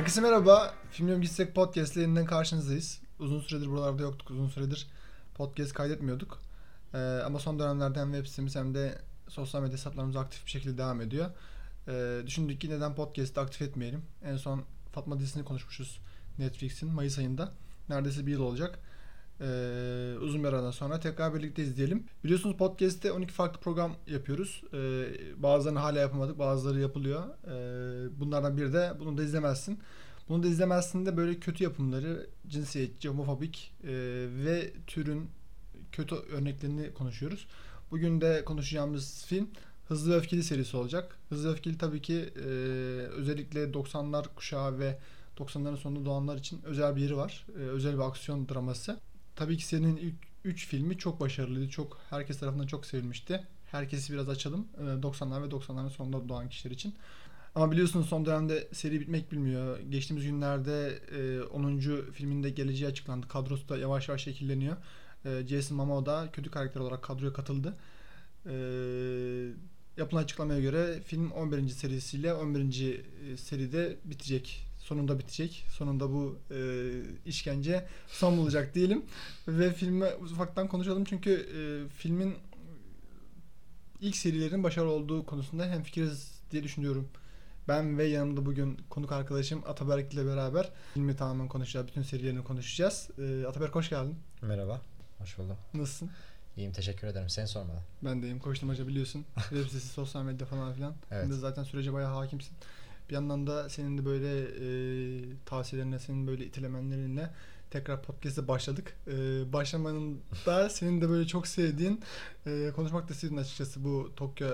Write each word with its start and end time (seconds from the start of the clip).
Herkese 0.00 0.20
merhaba. 0.20 0.74
Filmim 0.90 1.20
Gitsek 1.20 1.54
Podcast 1.54 1.96
ile 1.96 2.02
yeniden 2.02 2.24
karşınızdayız. 2.24 3.00
Uzun 3.18 3.40
süredir 3.40 3.70
buralarda 3.70 4.02
yoktuk. 4.02 4.30
Uzun 4.30 4.48
süredir 4.48 4.86
podcast 5.34 5.72
kaydetmiyorduk. 5.72 6.42
Ee, 6.94 6.98
ama 6.98 7.38
son 7.38 7.58
dönemlerde 7.58 8.00
hem 8.00 8.12
web 8.12 8.26
sitemiz 8.26 8.56
hem 8.56 8.74
de 8.74 8.98
sosyal 9.28 9.62
medya 9.62 9.74
hesaplarımız 9.74 10.16
aktif 10.16 10.46
bir 10.46 10.50
şekilde 10.50 10.78
devam 10.78 11.00
ediyor. 11.00 11.30
Ee, 11.88 12.22
düşündük 12.26 12.60
ki 12.60 12.70
neden 12.70 12.94
podcast'ı 12.94 13.40
aktif 13.40 13.62
etmeyelim. 13.62 14.02
En 14.24 14.36
son 14.36 14.64
Fatma 14.92 15.18
dizisini 15.18 15.44
konuşmuşuz 15.44 16.00
Netflix'in 16.38 16.88
Mayıs 16.88 17.18
ayında. 17.18 17.52
Neredeyse 17.88 18.26
bir 18.26 18.32
yıl 18.32 18.40
olacak. 18.40 18.78
Ee, 19.40 20.14
uzun 20.20 20.44
bir 20.44 20.48
aradan 20.48 20.70
sonra 20.70 21.00
tekrar 21.00 21.34
birlikte 21.34 21.62
izleyelim. 21.62 22.04
Biliyorsunuz 22.24 22.56
podcast'te 22.56 23.12
12 23.12 23.32
farklı 23.32 23.60
program 23.60 23.96
yapıyoruz. 24.06 24.62
Ee, 24.74 25.04
bazılarını 25.42 25.78
hala 25.78 25.98
yapamadık, 25.98 26.38
bazıları 26.38 26.80
yapılıyor. 26.80 27.22
Ee, 27.46 28.20
bunlardan 28.20 28.56
biri 28.56 28.72
de 28.72 28.92
bunu 29.00 29.18
da 29.18 29.22
izlemezsin. 29.22 29.78
Bunu 30.28 30.42
da 30.42 30.46
izlemezsin 30.48 31.06
de 31.06 31.16
böyle 31.16 31.40
kötü 31.40 31.64
yapımları, 31.64 32.26
cinsiyetçi, 32.48 33.08
homofobik 33.08 33.72
e, 33.82 33.88
ve 34.44 34.72
türün 34.86 35.30
kötü 35.92 36.14
örneklerini 36.14 36.94
konuşuyoruz. 36.94 37.46
Bugün 37.90 38.20
de 38.20 38.44
konuşacağımız 38.44 39.24
film 39.24 39.48
Hızlı 39.88 40.12
ve 40.12 40.16
Öfkeli 40.16 40.42
serisi 40.42 40.76
olacak. 40.76 41.18
Hızlı 41.28 41.48
ve 41.48 41.52
Öfkeli 41.52 41.78
tabii 41.78 42.02
ki 42.02 42.32
e, 42.36 42.48
özellikle 43.16 43.64
90'lar 43.64 44.24
kuşağı 44.36 44.78
ve 44.78 44.98
90'ların 45.38 45.76
sonunda 45.76 46.04
doğanlar 46.04 46.36
için 46.36 46.60
özel 46.64 46.96
bir 46.96 47.00
yeri 47.00 47.16
var. 47.16 47.46
E, 47.56 47.58
özel 47.58 47.94
bir 47.94 48.02
aksiyon 48.02 48.48
draması. 48.48 49.00
Tabii 49.40 49.56
ki 49.56 49.66
senin 49.66 49.96
ilk 49.96 50.14
3 50.44 50.66
filmi 50.66 50.98
çok 50.98 51.20
başarılıydı. 51.20 51.70
Çok 51.70 51.98
herkes 52.10 52.38
tarafından 52.38 52.66
çok 52.66 52.86
sevilmişti. 52.86 53.44
Herkesi 53.70 54.12
biraz 54.12 54.28
açalım. 54.28 54.68
E, 54.78 54.82
90'lar 54.82 55.42
ve 55.42 55.46
90'ların 55.46 55.90
sonunda 55.90 56.28
doğan 56.28 56.48
kişiler 56.48 56.74
için. 56.74 56.94
Ama 57.54 57.72
biliyorsunuz 57.72 58.08
son 58.08 58.26
dönemde 58.26 58.68
seri 58.72 59.00
bitmek 59.00 59.32
bilmiyor. 59.32 59.78
Geçtiğimiz 59.90 60.24
günlerde 60.26 60.98
e, 61.18 61.42
10. 61.42 61.80
filminde 62.12 62.50
geleceği 62.50 62.88
açıklandı. 62.88 63.28
Kadrosu 63.28 63.68
da 63.68 63.78
yavaş 63.78 64.08
yavaş 64.08 64.24
şekilleniyor. 64.24 64.76
E, 65.24 65.46
Jason 65.46 65.76
Momoa 65.76 66.06
da 66.06 66.28
kötü 66.32 66.50
karakter 66.50 66.80
olarak 66.80 67.02
kadroya 67.02 67.32
katıldı. 67.32 67.76
E, 68.46 68.54
yapılan 69.96 70.22
açıklamaya 70.22 70.60
göre 70.60 71.00
film 71.04 71.30
11. 71.30 71.68
serisiyle 71.68 72.34
11. 72.34 73.00
seride 73.36 73.96
bitecek. 74.04 74.69
Sonunda 74.90 75.18
bitecek. 75.18 75.64
Sonunda 75.68 76.10
bu 76.10 76.38
e, 76.50 76.58
işkence 77.26 77.86
son 78.08 78.36
bulacak 78.36 78.74
diyelim. 78.74 79.04
Ve 79.48 79.72
filme 79.72 80.14
ufaktan 80.14 80.68
konuşalım 80.68 81.04
çünkü 81.04 81.30
e, 81.32 81.60
filmin 81.88 82.34
ilk 84.00 84.16
serilerin 84.16 84.64
başarılı 84.64 84.90
olduğu 84.90 85.26
konusunda 85.26 85.66
hemfikiriz 85.66 86.40
diye 86.50 86.62
düşünüyorum. 86.62 87.08
Ben 87.68 87.98
ve 87.98 88.04
yanımda 88.04 88.46
bugün 88.46 88.80
konuk 88.90 89.12
arkadaşım 89.12 89.62
Ataberk 89.66 90.14
ile 90.14 90.26
beraber 90.26 90.70
filmi 90.94 91.16
tamamen 91.16 91.48
konuşacağız. 91.48 91.86
Bütün 91.86 92.02
serilerini 92.02 92.44
konuşacağız. 92.44 93.10
E, 93.18 93.46
Ataberk 93.46 93.74
hoş 93.74 93.90
geldin. 93.90 94.16
Merhaba. 94.42 94.80
Hoş 95.18 95.38
buldum. 95.38 95.56
Nasılsın? 95.74 96.10
İyiyim 96.56 96.72
teşekkür 96.72 97.06
ederim. 97.06 97.28
Seni 97.28 97.48
sormadan. 97.48 97.82
Ben 98.02 98.22
de 98.22 98.26
iyiyim. 98.26 98.38
Koşturmaca 98.38 98.88
biliyorsun. 98.88 99.24
Web 99.34 99.64
sitesi, 99.64 99.88
sosyal 99.88 100.22
medya 100.22 100.46
falan 100.46 100.72
filan. 100.72 100.94
Evet. 101.10 101.22
Sen 101.22 101.32
de 101.32 101.36
zaten 101.36 101.62
sürece 101.62 101.92
bayağı 101.92 102.14
hakimsin. 102.14 102.56
Bir 103.10 103.14
yandan 103.14 103.46
da 103.46 103.68
senin 103.68 103.98
de 103.98 104.04
böyle 104.04 104.40
e, 104.42 104.68
tavsiyelerine, 105.46 105.98
senin 105.98 106.26
böyle 106.26 106.44
itilemenlerinle 106.44 107.30
tekrar 107.70 108.02
podcast'e 108.02 108.48
başladık. 108.48 108.96
E, 109.06 109.12
başlamanın 109.52 110.20
da 110.46 110.70
senin 110.70 111.00
de 111.00 111.08
böyle 111.08 111.26
çok 111.26 111.46
sevdiğin, 111.46 112.00
e, 112.46 112.70
konuşmak 112.76 113.08
da 113.08 113.12
istediğin 113.12 113.40
açıkçası 113.40 113.84
bu 113.84 114.10
Tokyo 114.16 114.48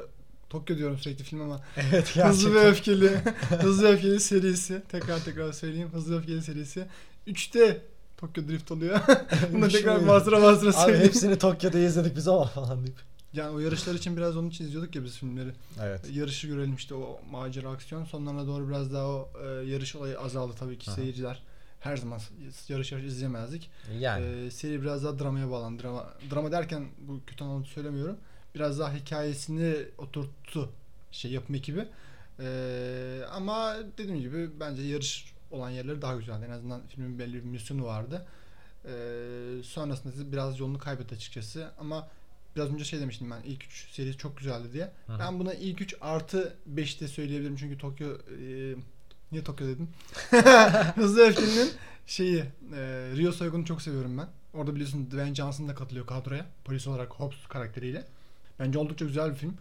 Tokyo 0.50 0.76
diyorum 0.76 0.98
sürekli 0.98 1.24
film 1.24 1.40
ama 1.40 1.60
Evet 1.76 2.16
Hızlı 2.16 2.54
ve 2.54 2.60
Öfkeli 2.60 3.08
Hızlı 3.60 3.84
ve 3.84 3.88
Öfkeli 3.88 4.20
serisi 4.20 4.82
tekrar 4.88 5.24
tekrar 5.24 5.52
söyleyeyim 5.52 5.88
Hızlı 5.92 6.14
ve 6.14 6.18
Öfkeli 6.18 6.42
serisi 6.42 6.86
3'te 7.28 7.82
Tokyo 8.16 8.48
Drift 8.48 8.72
oluyor. 8.72 9.00
Bunu 9.52 9.68
tekrar 9.68 10.08
bastıra 10.08 10.42
bastıra 10.42 10.70
Abi 10.70 10.76
söyleyeyim. 10.76 11.06
hepsini 11.06 11.38
Tokyo'da 11.38 11.78
izledik 11.78 12.16
biz 12.16 12.28
ama 12.28 12.44
falan 12.44 12.86
deyip. 12.86 13.15
Yani 13.36 13.56
o 13.56 13.58
yarışlar 13.58 13.94
için 13.94 14.16
biraz 14.16 14.36
onun 14.36 14.48
için 14.48 14.64
izliyorduk 14.64 14.94
ya 14.94 15.04
biz 15.04 15.16
filmleri. 15.18 15.52
Evet. 15.82 16.00
Yarışı 16.12 16.46
görelim 16.46 16.74
işte 16.74 16.94
o 16.94 17.20
macera 17.30 17.70
aksiyon. 17.70 18.04
Sonlarına 18.04 18.46
doğru 18.46 18.68
biraz 18.68 18.92
daha 18.92 19.06
o 19.06 19.30
e, 19.44 19.46
yarış 19.46 19.96
olayı 19.96 20.20
azaldı 20.20 20.54
tabii 20.58 20.78
ki 20.78 20.90
Aha. 20.90 20.96
seyirciler. 20.96 21.42
Her 21.80 21.96
zaman 21.96 22.20
yarış 22.68 22.92
yarış 22.92 23.06
izleyemezdik. 23.06 23.70
Yani. 23.98 24.24
E, 24.24 24.50
seri 24.50 24.82
biraz 24.82 25.04
daha 25.04 25.18
dramaya 25.18 25.50
bağlandı. 25.50 25.82
Drama, 25.82 26.14
drama 26.30 26.52
derken 26.52 26.86
bu 26.98 27.20
kötü 27.26 27.44
anlamda 27.44 27.66
söylemiyorum. 27.66 28.16
Biraz 28.54 28.78
daha 28.78 28.94
hikayesini 28.94 29.76
oturttu 29.98 30.70
şey 31.12 31.30
yapım 31.30 31.54
ekibi. 31.54 31.88
E, 32.40 33.20
ama 33.32 33.76
dediğim 33.98 34.20
gibi 34.20 34.60
bence 34.60 34.82
yarış 34.82 35.34
olan 35.50 35.70
yerleri 35.70 36.02
daha 36.02 36.16
güzeldi. 36.16 36.44
En 36.48 36.52
azından 36.52 36.86
filmin 36.86 37.18
belli 37.18 37.34
bir 37.34 37.48
misyonu 37.48 37.84
vardı. 37.84 38.26
E, 38.84 38.92
sonrasında 39.62 40.32
biraz 40.32 40.60
yolunu 40.60 40.78
kaybetti 40.78 41.14
açıkçası. 41.14 41.70
Ama 41.78 42.08
biraz 42.56 42.72
önce 42.72 42.84
şey 42.84 43.00
demiştim 43.00 43.30
ben 43.30 43.42
ilk 43.44 43.64
3 43.64 43.88
seri 43.90 44.16
çok 44.16 44.38
güzeldi 44.38 44.72
diye. 44.72 44.92
Hı 45.06 45.12
hı. 45.12 45.18
Ben 45.18 45.38
buna 45.38 45.54
ilk 45.54 45.80
3 45.80 45.94
artı 46.00 46.56
5 46.66 47.00
de 47.00 47.08
söyleyebilirim 47.08 47.56
çünkü 47.56 47.78
Tokyo 47.78 48.08
e, 48.08 48.74
niye 49.32 49.44
Tokyo 49.44 49.66
dedim? 49.66 49.88
Hızlı 50.94 51.26
Öfkeli'nin 51.26 51.70
şeyi 52.06 52.38
e, 52.74 52.78
Rio 53.16 53.32
Soygun'u 53.32 53.64
çok 53.64 53.82
seviyorum 53.82 54.18
ben. 54.18 54.28
Orada 54.54 54.74
biliyorsun 54.74 55.06
Dwayne 55.06 55.34
Johnson 55.34 55.68
da 55.68 55.74
katılıyor 55.74 56.06
kadroya. 56.06 56.46
Polis 56.64 56.86
olarak 56.86 57.10
Hobbs 57.12 57.46
karakteriyle. 57.48 58.04
Bence 58.58 58.78
oldukça 58.78 59.04
güzel 59.04 59.30
bir 59.30 59.36
film. 59.36 59.56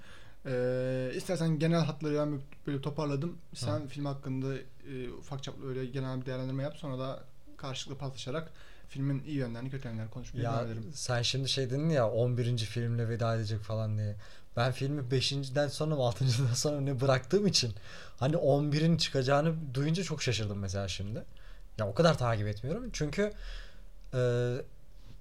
E, 0.45 1.11
istersen 1.15 1.59
genel 1.59 1.81
hatları 1.81 2.15
ben 2.15 2.39
böyle 2.67 2.81
toparladım. 2.81 3.37
Sen 3.53 3.79
Hı. 3.79 3.87
film 3.87 4.05
hakkında 4.05 4.55
e, 4.57 5.09
ufak 5.09 5.43
çaplı 5.43 5.69
öyle 5.69 5.85
genel 5.85 6.21
bir 6.21 6.25
değerlendirme 6.25 6.63
yap. 6.63 6.77
Sonra 6.77 6.99
da 6.99 7.23
karşılıklı 7.57 7.99
paslaşarak 7.99 8.51
filmin 8.89 9.23
iyi 9.23 9.35
yönlerini 9.35 9.69
kötü 9.69 9.87
yönlerini 9.87 10.09
konuşmaya 10.09 10.41
Ya 10.43 10.53
devam 10.53 10.65
edelim. 10.65 10.91
sen 10.93 11.21
şimdi 11.21 11.49
şey 11.49 11.69
dedin 11.69 11.89
ya 11.89 12.09
11. 12.09 12.57
filmle 12.57 13.09
veda 13.09 13.35
edecek 13.35 13.59
falan 13.61 13.97
diye. 13.97 14.15
Ben 14.57 14.71
filmi 14.71 15.01
5.den 15.01 15.67
sonra 15.67 15.95
mı 15.95 16.01
6.dan 16.01 16.53
sonra 16.53 16.81
ne 16.81 17.01
bıraktığım 17.01 17.47
için 17.47 17.73
hani 18.19 18.35
11'in 18.35 18.97
çıkacağını 18.97 19.55
duyunca 19.73 20.03
çok 20.03 20.23
şaşırdım 20.23 20.59
mesela 20.59 20.87
şimdi. 20.87 21.23
Ya 21.77 21.87
o 21.89 21.93
kadar 21.93 22.17
takip 22.17 22.47
etmiyorum. 22.47 22.89
Çünkü 22.93 23.33
e, 24.13 24.51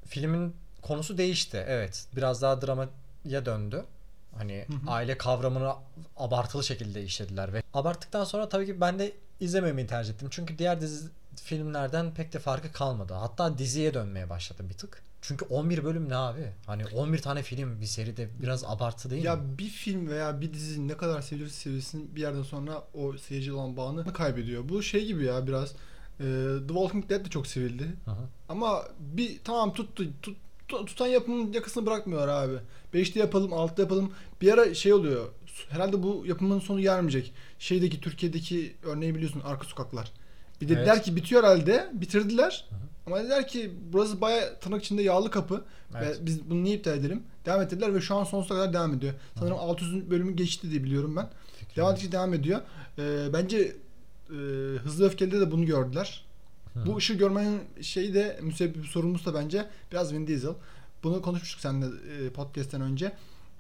filmin 0.06 0.56
konusu 0.82 1.19
değişti. 1.19 1.64
Evet. 1.69 2.06
Biraz 2.16 2.42
daha 2.42 2.62
dramaya 2.62 3.46
döndü. 3.46 3.84
Hani 4.38 4.64
Hı 4.69 4.72
hı. 4.72 4.91
aile 4.91 5.19
kavramını 5.19 5.72
abartılı 6.16 6.64
şekilde 6.64 7.02
işlediler 7.04 7.52
ve 7.52 7.62
abarttıktan 7.75 8.25
sonra 8.25 8.48
tabii 8.48 8.66
ki 8.66 8.81
ben 8.81 8.98
de 8.98 9.12
izlememeyi 9.41 9.87
tercih 9.87 10.15
ettim. 10.15 10.28
Çünkü 10.31 10.59
diğer 10.59 10.81
dizi 10.81 11.09
filmlerden 11.37 12.15
pek 12.15 12.33
de 12.33 12.39
farkı 12.39 12.72
kalmadı. 12.72 13.12
Hatta 13.15 13.59
diziye 13.59 13.95
dönmeye 13.95 14.31
başladım 14.31 14.67
bir 14.69 14.75
tık. 14.75 15.03
Çünkü 15.22 15.45
11 15.45 15.84
bölüm 15.84 16.09
ne 16.09 16.17
abi? 16.17 16.53
Hani 16.67 16.87
11 16.87 17.19
tane 17.19 17.43
film 17.43 17.81
bir 17.81 17.87
seride 17.87 18.28
biraz 18.43 18.65
abartı 18.65 19.11
değil 19.11 19.25
Ya 19.25 19.37
mi? 19.37 19.59
bir 19.59 19.69
film 19.69 20.09
veya 20.09 20.41
bir 20.41 20.53
dizi 20.53 20.89
ne 20.89 20.97
kadar 20.97 21.23
sevilirse 21.23 21.55
sevilsin 21.55 22.17
bir 22.17 22.21
yerden 22.21 22.43
sonra 22.43 22.83
o 22.94 23.12
seyirci 23.19 23.53
olan 23.53 23.77
bağını 23.77 24.12
kaybediyor. 24.12 24.69
Bu 24.69 24.83
şey 24.83 25.06
gibi 25.06 25.25
ya 25.25 25.47
biraz 25.47 25.73
e, 26.21 26.25
The 26.69 26.69
Walking 26.69 27.11
Dead 27.11 27.25
de 27.25 27.31
çok 27.31 27.47
sevildi. 27.47 27.84
Hı. 28.05 28.11
Ama 28.49 28.83
bir 28.99 29.41
tamam 29.44 29.73
tuttu 29.75 30.05
tut, 30.23 30.37
tut- 30.69 30.87
tutan 30.87 31.06
yapımın 31.06 31.53
yakasını 31.53 31.87
bırakmıyorlar 31.87 32.28
abi. 32.28 32.55
5'te 32.94 33.21
yapalım 33.21 33.50
6'da 33.50 33.83
yapalım. 33.83 34.12
Bir 34.41 34.53
ara 34.53 34.75
şey 34.75 34.93
oluyor. 34.93 35.28
Herhalde 35.69 36.03
bu 36.03 36.25
yapımın 36.26 36.60
sonu 36.60 36.81
gelmeyecek. 36.81 37.32
Şeydeki 37.59 38.00
Türkiye'deki 38.00 38.75
örneği 38.82 39.15
biliyorsun 39.15 39.42
Arka 39.44 39.65
Sokaklar. 39.65 40.12
Bir 40.60 40.69
dediler 40.69 40.94
Evet. 40.94 41.03
ki 41.04 41.16
bitiyor 41.16 41.42
herhalde. 41.42 41.91
Bitirdiler. 41.92 42.66
Hı 42.70 42.75
hı. 42.75 42.78
Ama 43.06 43.20
dediler 43.20 43.48
ki 43.48 43.72
burası 43.93 44.20
baya 44.20 44.60
tırnak 44.60 44.84
içinde 44.84 45.03
yağlı 45.03 45.31
kapı. 45.31 45.64
Evet. 45.97 46.20
Ve 46.20 46.26
biz 46.26 46.50
bunu 46.50 46.64
niye 46.64 46.76
iptal 46.76 46.98
edelim? 46.98 47.22
Devam 47.47 47.62
ettirdiler 47.62 47.94
ve 47.94 48.00
şu 48.00 48.14
an 48.14 48.25
sonsuza 48.25 48.54
kadar 48.54 48.72
devam 48.72 48.94
ediyor. 48.94 49.14
Sanırım 49.38 49.58
600 49.58 50.11
bölümü 50.11 50.37
geçti 50.37 50.70
diye 50.70 50.84
biliyorum 50.84 51.17
ben. 51.17 51.29
Fikrim 51.58 51.76
Devam 51.76 51.93
ettikçe 51.93 52.12
devam 52.12 52.34
ediyor. 52.34 52.61
Ee, 52.99 53.32
bence 53.32 53.58
e, 54.31 54.37
Hızlı 54.82 55.06
Öfkeli'de 55.06 55.40
de 55.40 55.50
bunu 55.50 55.67
gördüler. 55.67 56.25
Hı. 56.75 56.87
Bu 56.87 56.96
ışığı 56.96 57.14
görmenin 57.14 57.61
şeyi 57.81 58.14
de 58.14 58.38
müsebbibi 58.43 58.87
sorumlusu 58.87 59.34
da 59.34 59.40
bence 59.40 59.67
biraz 59.93 60.12
Vin 60.12 60.26
Diesel. 60.26 60.52
Bunu 61.02 61.23
konuşmuştuk 61.23 61.61
seninle 61.61 61.87
e, 62.26 62.31
podcast'ten 62.31 62.81
önce. 62.81 63.12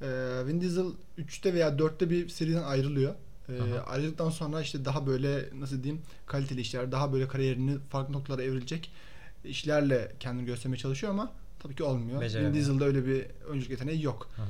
E, 0.04 0.46
Vin 0.46 0.60
Diesel 0.60 0.86
3'te 1.18 1.54
veya 1.54 1.68
4'te 1.68 2.10
bir 2.10 2.28
seriden 2.28 2.62
ayrılıyor. 2.62 3.14
E, 3.48 3.60
Aha. 3.60 3.84
ayrıldıktan 3.86 4.30
sonra 4.30 4.60
işte 4.60 4.84
daha 4.84 5.06
böyle 5.06 5.48
nasıl 5.58 5.82
diyeyim 5.82 6.02
kaliteli 6.26 6.60
işler, 6.60 6.92
daha 6.92 7.12
böyle 7.12 7.28
kariyerini 7.28 7.78
farklı 7.90 8.12
noktalara 8.12 8.42
evrilecek 8.42 8.90
işlerle 9.44 10.12
kendini 10.20 10.46
göstermeye 10.46 10.78
çalışıyor 10.78 11.12
ama 11.12 11.32
tabii 11.60 11.74
ki 11.74 11.82
olmuyor. 11.82 12.20
Vin. 12.20 12.54
Diesel'da 12.54 12.84
öyle 12.84 13.06
bir 13.06 13.26
oyunculuk 13.48 13.70
yeteneği 13.70 14.02
yok. 14.02 14.28
Hı. 14.36 14.42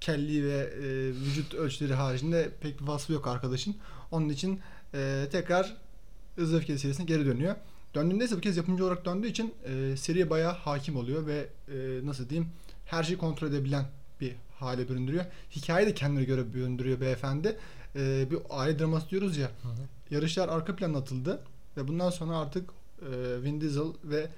Kelli 0.00 0.44
ve 0.44 0.58
e, 0.58 1.08
vücut 1.08 1.54
ölçüleri 1.54 1.94
haricinde 1.94 2.50
pek 2.60 2.80
bir 2.80 2.86
vasfı 2.86 3.12
yok 3.12 3.26
arkadaşın. 3.26 3.76
Onun 4.10 4.28
için 4.28 4.60
e, 4.94 5.28
tekrar 5.32 5.76
Hızlı 6.36 6.58
Öfkeli 6.58 6.78
serisine 6.78 7.06
geri 7.06 7.26
dönüyor. 7.26 7.54
Döndüğünde 7.94 8.24
ise 8.24 8.36
bu 8.36 8.40
kez 8.40 8.56
yapımcı 8.56 8.84
olarak 8.84 9.04
döndüğü 9.04 9.26
için 9.26 9.54
e, 9.64 9.96
seriye 9.96 10.30
bayağı 10.30 10.52
hakim 10.52 10.96
oluyor 10.96 11.26
ve 11.26 11.48
e, 11.68 12.06
nasıl 12.06 12.28
diyeyim 12.28 12.50
her 12.86 13.02
şeyi 13.02 13.18
kontrol 13.18 13.48
edebilen 13.48 13.84
hale 14.62 14.88
büründürüyor. 14.88 15.24
Hikaye 15.50 15.86
de 15.86 15.94
kendine 15.94 16.24
göre 16.24 16.54
büründürüyor 16.54 17.00
beyefendi. 17.00 17.56
E, 17.96 18.30
bir 18.30 18.38
aile 18.50 18.78
draması 18.78 19.10
diyoruz 19.10 19.36
ya. 19.36 19.46
Hı 19.62 19.68
hı. 19.68 20.14
Yarışlar 20.14 20.48
arka 20.48 20.76
plana 20.76 20.98
atıldı. 20.98 21.40
ve 21.76 21.88
bundan 21.88 22.10
sonra 22.10 22.36
artık 22.36 22.70
e, 23.02 23.42
Vin 23.42 23.60
Diesel 23.60 23.92
ve 24.04 24.28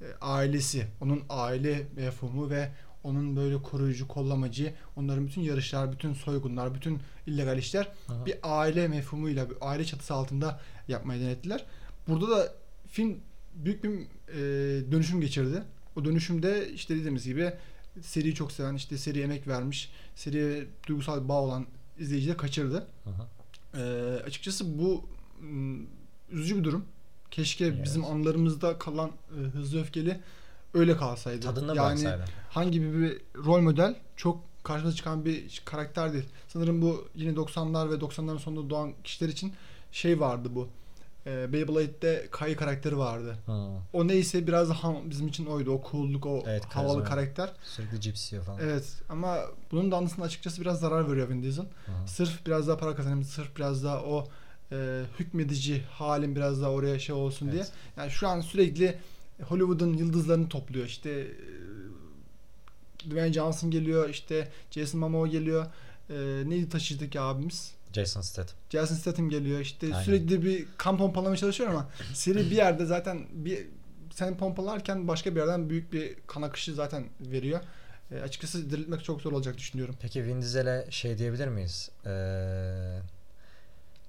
e, 0.00 0.04
ailesi, 0.20 0.86
onun 1.00 1.22
aile 1.28 1.86
mefhumu 1.96 2.50
ve 2.50 2.70
onun 3.04 3.36
böyle 3.36 3.62
koruyucu, 3.62 4.08
kollamacı, 4.08 4.74
onların 4.96 5.26
bütün 5.26 5.40
yarışlar, 5.40 5.92
bütün 5.92 6.14
soygunlar, 6.14 6.74
bütün 6.74 6.98
illegal 7.26 7.58
işler 7.58 7.88
Aha. 8.08 8.26
bir 8.26 8.36
aile 8.42 8.88
mefhumuyla, 8.88 9.50
bir 9.50 9.56
aile 9.60 9.84
çatısı 9.84 10.14
altında 10.14 10.60
yapmayı 10.88 11.20
denettiler. 11.20 11.64
Burada 12.08 12.30
da 12.30 12.54
film 12.90 13.16
büyük 13.54 13.84
bir 13.84 13.90
e, 13.90 14.92
dönüşüm 14.92 15.20
geçirdi. 15.20 15.62
O 15.96 16.04
dönüşümde 16.04 16.72
işte 16.72 16.96
dediğimiz 16.96 17.24
gibi 17.24 17.52
seriyi 18.02 18.34
çok 18.34 18.52
seven, 18.52 18.74
işte 18.74 18.98
seriye 18.98 19.24
emek 19.24 19.48
vermiş, 19.48 19.90
seriye 20.14 20.66
duygusal 20.86 21.24
bir 21.24 21.28
bağ 21.28 21.42
olan 21.42 21.66
izleyici 21.98 22.28
de 22.28 22.36
kaçırdı. 22.36 22.86
Ee, 23.74 23.80
açıkçası 24.26 24.78
bu 24.78 25.04
üzücü 26.30 26.56
bir 26.56 26.64
durum. 26.64 26.84
Keşke 27.30 27.64
Evet. 27.64 27.84
bizim 27.84 28.04
anılarımızda 28.04 28.78
kalan 28.78 29.10
e, 29.10 29.40
hızlı 29.40 29.80
öfkeli 29.80 30.20
öyle 30.74 30.96
kalsaydı. 30.96 31.40
Tadında 31.40 31.74
yani 31.74 31.78
bıraksaydı. 31.78 32.24
hangi 32.50 32.82
bir, 32.82 32.92
bir 32.92 33.20
rol 33.44 33.60
model 33.60 33.96
çok 34.16 34.40
karşımıza 34.64 34.96
çıkan 34.96 35.24
bir 35.24 35.62
karakter 35.64 36.12
değil. 36.12 36.24
Sanırım 36.48 36.82
bu 36.82 37.08
yine 37.14 37.32
90'lar 37.32 37.90
ve 37.90 37.94
90'ların 37.94 38.38
sonunda 38.38 38.70
doğan 38.70 38.92
kişiler 39.04 39.28
için 39.28 39.52
şey 39.92 40.20
vardı 40.20 40.48
bu. 40.54 40.68
E, 41.26 41.52
Beyblade'de 41.52 42.28
Kai 42.30 42.56
karakteri 42.56 42.98
vardı. 42.98 43.38
Hı. 43.46 43.52
O 43.92 44.08
neyse 44.08 44.46
biraz 44.46 44.70
daha 44.70 45.10
bizim 45.10 45.28
için 45.28 45.46
oydu. 45.46 45.70
O 45.70 45.82
cool'luk, 45.90 46.26
o 46.26 46.42
Evet, 46.46 46.64
havalı 46.64 46.92
karizma. 46.92 47.04
karakter. 47.04 47.52
Sürekli 47.64 48.00
cips 48.00 48.32
yiyor 48.32 48.44
falan. 48.44 48.58
Evet 48.62 48.84
ama 49.08 49.38
bunun 49.72 49.90
da 49.90 49.96
anısına 49.96 50.24
açıkçası 50.24 50.60
biraz 50.60 50.80
zarar 50.80 51.10
veriyor 51.10 51.28
Vin 51.28 51.42
Diesel. 51.42 51.64
Hı. 51.64 51.92
Sırf 52.06 52.46
biraz 52.46 52.68
daha 52.68 52.76
para 52.76 52.96
kazanayım, 52.96 53.24
sırf 53.24 53.56
biraz 53.56 53.84
daha 53.84 54.02
o 54.02 54.28
e, 54.72 55.02
hükmedici 55.18 55.82
halin 55.90 56.36
biraz 56.36 56.62
daha 56.62 56.70
oraya 56.70 56.98
şey 56.98 57.14
olsun 57.14 57.52
diye. 57.52 57.62
Evet. 57.62 57.72
Yani 57.96 58.10
şu 58.10 58.28
an 58.28 58.40
sürekli 58.40 58.98
Hollywood'un 59.42 59.92
yıldızlarını 59.94 60.48
topluyor. 60.48 60.86
İşte 60.86 61.10
e, 61.10 61.28
Dwayne 63.10 63.32
Johnson 63.32 63.70
geliyor, 63.70 64.08
işte 64.08 64.48
Jason 64.70 65.00
Momoa 65.00 65.26
geliyor. 65.26 65.66
E, 66.10 66.14
neydi 66.48 66.68
taşıdık 66.68 67.16
abimiz? 67.16 67.74
Jason 67.94 68.20
Statham. 68.20 68.58
Jason 68.70 68.94
Statham 68.94 69.28
geliyor. 69.30 69.60
İşte 69.60 69.86
Aynen. 69.86 70.02
sürekli 70.02 70.44
bir 70.44 70.66
kan 70.78 70.98
pompalamaya 70.98 71.36
çalışıyor 71.36 71.70
ama 71.70 71.88
seri 72.14 72.38
bir 72.38 72.56
yerde 72.56 72.86
zaten 72.86 73.26
bir 73.32 73.66
sen 74.10 74.36
pompalarken 74.36 75.08
başka 75.08 75.34
bir 75.34 75.40
yerden 75.40 75.70
büyük 75.70 75.92
bir 75.92 76.16
kan 76.26 76.42
akışı 76.42 76.74
zaten 76.74 77.04
veriyor. 77.20 77.60
E, 78.10 78.20
açıkçası 78.20 78.70
diriltmek 78.70 79.04
çok 79.04 79.22
zor 79.22 79.32
olacak 79.32 79.58
düşünüyorum. 79.58 79.96
Peki 80.00 80.24
Vin 80.24 80.42
Diesel'e 80.42 80.86
şey 80.90 81.18
diyebilir 81.18 81.48
miyiz? 81.48 81.90
Ee, 82.06 82.98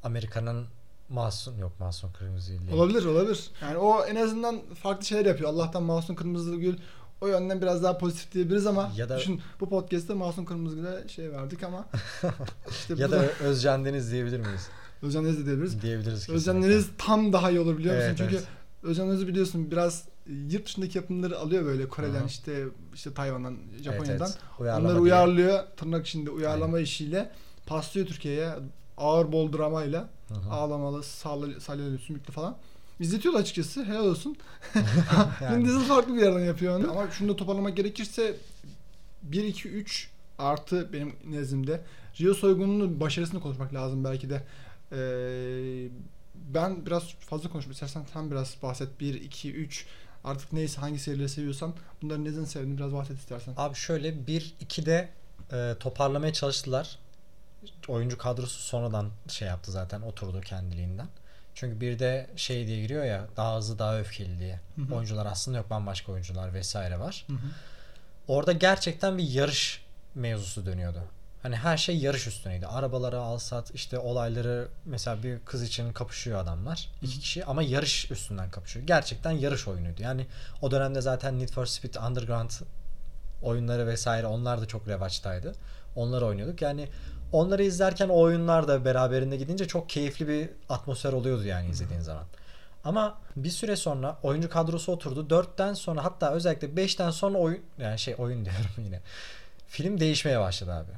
Amerika'nın 0.03 0.67
Masum 1.09 1.59
yok 1.59 1.79
Masum 1.79 2.11
Kırmızıgül 2.13 2.59
değil. 2.59 2.71
Olabilir 2.71 3.05
olabilir. 3.05 3.49
Yani 3.61 3.77
o 3.77 4.05
en 4.05 4.15
azından 4.15 4.61
farklı 4.75 5.05
şeyler 5.05 5.25
yapıyor. 5.25 5.49
Allah'tan 5.49 5.83
Masum 5.83 6.15
Kırmızıgül 6.15 6.77
o 7.21 7.27
yönden 7.27 7.61
biraz 7.61 7.83
daha 7.83 7.97
pozitif 7.97 8.31
diyebiliriz 8.31 8.67
ama 8.67 8.91
Ya 8.95 9.09
da- 9.09 9.17
düşün 9.17 9.41
bu 9.59 9.69
podcast'te 9.69 10.13
Masum 10.13 10.45
Kırmızıgül'e 10.45 11.07
şey 11.07 11.31
verdik 11.31 11.63
ama 11.63 11.85
işte 12.69 12.93
ya 12.97 13.11
da 13.11 13.15
da 13.21 13.25
Özcan 13.43 13.85
Deniz 13.85 14.11
diyebilir 14.11 14.39
miyiz? 14.39 14.67
Özcan 15.01 15.25
Deniz 15.25 15.39
de 15.39 15.45
diyebiliriz. 15.45 15.81
Diyebiliriz 15.81 16.29
Özcan. 16.29 16.63
Deniz 16.63 16.89
tam 16.97 17.33
daha 17.33 17.51
iyi 17.51 17.59
olur 17.59 17.77
biliyor 17.77 17.95
musun? 17.95 18.07
Evet, 18.07 18.17
Çünkü 18.17 18.35
evet. 18.35 18.47
Özcan 18.83 19.09
Deniz'i 19.09 19.27
biliyorsun 19.27 19.71
biraz 19.71 20.03
yurt 20.49 20.65
dışındaki 20.65 20.97
yapımları 20.97 21.39
alıyor 21.39 21.65
böyle 21.65 21.89
Kore'den 21.89 22.19
Aha. 22.19 22.25
işte 22.25 22.63
işte 22.93 23.13
Tayvan'dan, 23.13 23.57
Evet, 23.73 23.83
Japonya'dan. 23.83 24.27
evet. 24.27 24.37
Uyarlama 24.59 24.83
Onları 24.85 24.93
diye. 24.95 25.03
uyarlıyor 25.03 25.63
tırnak 25.77 26.07
içinde 26.07 26.29
uyarlama 26.29 26.79
işiyle 26.79 27.31
paslıyor 27.65 28.07
Türkiye'ye 28.07 28.49
ağır 28.97 29.31
bol 29.31 29.53
dramayla. 29.53 30.09
Hı. 30.29 30.51
ağlamalı, 30.51 31.03
salyalı, 31.03 31.97
sümüklü 31.97 32.33
falan. 32.33 32.57
İzletiyorlar 32.99 33.41
açıkçası. 33.41 33.85
Helal 33.85 34.05
olsun. 34.05 34.37
Yani. 35.41 35.57
Vin 35.57 35.65
Diesel 35.65 35.83
farklı 35.83 36.15
bir 36.15 36.21
yerden 36.21 36.45
yapıyor 36.45 36.79
onu. 36.79 36.91
Ama 36.91 37.11
şunu 37.11 37.29
da 37.29 37.35
toparlamak 37.35 37.77
gerekirse 37.77 38.35
1 39.23 39.43
2 39.43 39.69
3 39.69 40.09
artı 40.37 40.93
benim 40.93 41.15
nezdimde 41.25 41.81
Rio 42.21 42.33
soygununun 42.33 42.99
başarısını 42.99 43.41
konuşmak 43.41 43.73
lazım 43.73 44.03
belki 44.03 44.29
de. 44.29 44.43
Ee, 44.91 45.89
ben 46.35 46.85
biraz 46.85 47.13
fazla 47.13 47.49
konuşmak 47.49 47.73
istersen 47.73 48.05
sen 48.13 48.31
biraz 48.31 48.55
bahset. 48.63 48.99
1 48.99 49.13
2 49.13 49.53
3 49.53 49.85
artık 50.23 50.53
neyse 50.53 50.81
hangi 50.81 50.99
serileri 50.99 51.29
seviyorsan 51.29 51.73
bunların 52.01 52.25
neden 52.25 52.43
sevdiğini 52.43 52.77
biraz 52.77 52.93
bahset 52.93 53.17
istersen. 53.17 53.53
Abi 53.57 53.75
şöyle 53.75 54.09
1-2'de 54.09 55.09
e, 55.51 55.75
toparlamaya 55.79 56.33
çalıştılar. 56.33 56.99
Oyuncu 57.87 58.17
kadrosu 58.17 58.61
sonradan 58.61 59.09
şey 59.27 59.47
yaptı 59.47 59.71
zaten 59.71 60.01
oturdu 60.01 60.41
kendiliğinden. 60.41 61.07
Çünkü 61.55 61.81
bir 61.81 61.99
de 61.99 62.27
şey 62.35 62.67
diye 62.67 62.81
giriyor 62.81 63.05
ya 63.05 63.25
daha 63.37 63.57
hızlı 63.57 63.79
daha 63.79 63.99
öfkeli 63.99 64.39
diye. 64.39 64.59
Hı 64.75 64.81
hı. 64.81 64.95
Oyuncular 64.95 65.25
aslında 65.25 65.57
yok 65.57 65.69
bambaşka 65.69 66.11
oyuncular 66.11 66.53
vesaire 66.53 66.99
var. 66.99 67.25
Hı 67.27 67.33
hı. 67.33 67.47
Orada 68.27 68.51
gerçekten 68.51 69.17
bir 69.17 69.23
yarış 69.23 69.85
mevzusu 70.15 70.65
dönüyordu. 70.65 71.03
Hani 71.41 71.55
her 71.55 71.77
şey 71.77 71.97
yarış 71.97 72.27
üstüneydi. 72.27 72.67
Arabaları 72.67 73.19
al 73.19 73.37
sat 73.37 73.71
işte 73.75 73.99
olayları 73.99 74.67
mesela 74.85 75.23
bir 75.23 75.39
kız 75.39 75.63
için 75.63 75.93
kapışıyor 75.93 76.39
adamlar. 76.39 76.89
iki 77.01 77.19
kişi 77.19 77.45
ama 77.45 77.63
yarış 77.63 78.11
üstünden 78.11 78.49
kapışıyor. 78.49 78.87
Gerçekten 78.87 79.31
yarış 79.31 79.67
oyunuydu. 79.67 80.01
Yani 80.01 80.27
o 80.61 80.71
dönemde 80.71 81.01
zaten 81.01 81.39
Need 81.39 81.49
for 81.49 81.65
Speed 81.65 81.95
Underground 81.95 82.49
oyunları 83.41 83.87
vesaire 83.87 84.27
onlar 84.27 84.61
da 84.61 84.65
çok 84.65 84.87
revaçtaydı. 84.87 85.55
Onları 85.95 86.25
oynuyorduk. 86.25 86.61
Yani 86.61 86.89
onları 87.35 87.63
izlerken 87.63 88.09
o 88.09 88.19
oyunlar 88.19 88.67
da 88.67 88.85
beraberinde 88.85 89.37
gidince 89.37 89.67
çok 89.67 89.89
keyifli 89.89 90.27
bir 90.27 90.49
atmosfer 90.69 91.13
oluyordu 91.13 91.43
yani 91.43 91.69
izlediğin 91.69 92.01
zaman. 92.01 92.23
Ama 92.83 93.17
bir 93.35 93.49
süre 93.49 93.75
sonra 93.75 94.17
oyuncu 94.23 94.49
kadrosu 94.49 94.91
oturdu. 94.91 95.27
4'ten 95.29 95.73
sonra 95.73 96.03
hatta 96.03 96.31
özellikle 96.31 96.67
5'ten 96.67 97.11
sonra 97.11 97.37
oyun 97.37 97.61
yani 97.77 97.99
şey 97.99 98.15
oyun 98.17 98.45
diyorum 98.45 98.69
yine. 98.77 99.01
Film 99.67 99.99
değişmeye 99.99 100.39
başladı 100.39 100.73
abi. 100.73 100.91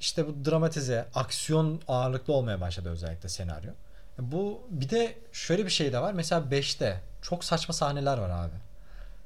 İşte 0.00 0.26
bu 0.26 0.50
dramatize, 0.50 1.08
aksiyon 1.14 1.80
ağırlıklı 1.88 2.32
olmaya 2.32 2.60
başladı 2.60 2.90
özellikle 2.90 3.28
senaryo. 3.28 3.70
Bu 4.18 4.60
bir 4.70 4.90
de 4.90 5.18
şöyle 5.32 5.64
bir 5.64 5.70
şey 5.70 5.92
de 5.92 5.98
var. 5.98 6.12
Mesela 6.12 6.40
5'te 6.50 7.00
çok 7.22 7.44
saçma 7.44 7.74
sahneler 7.74 8.18
var 8.18 8.30
abi. 8.30 8.56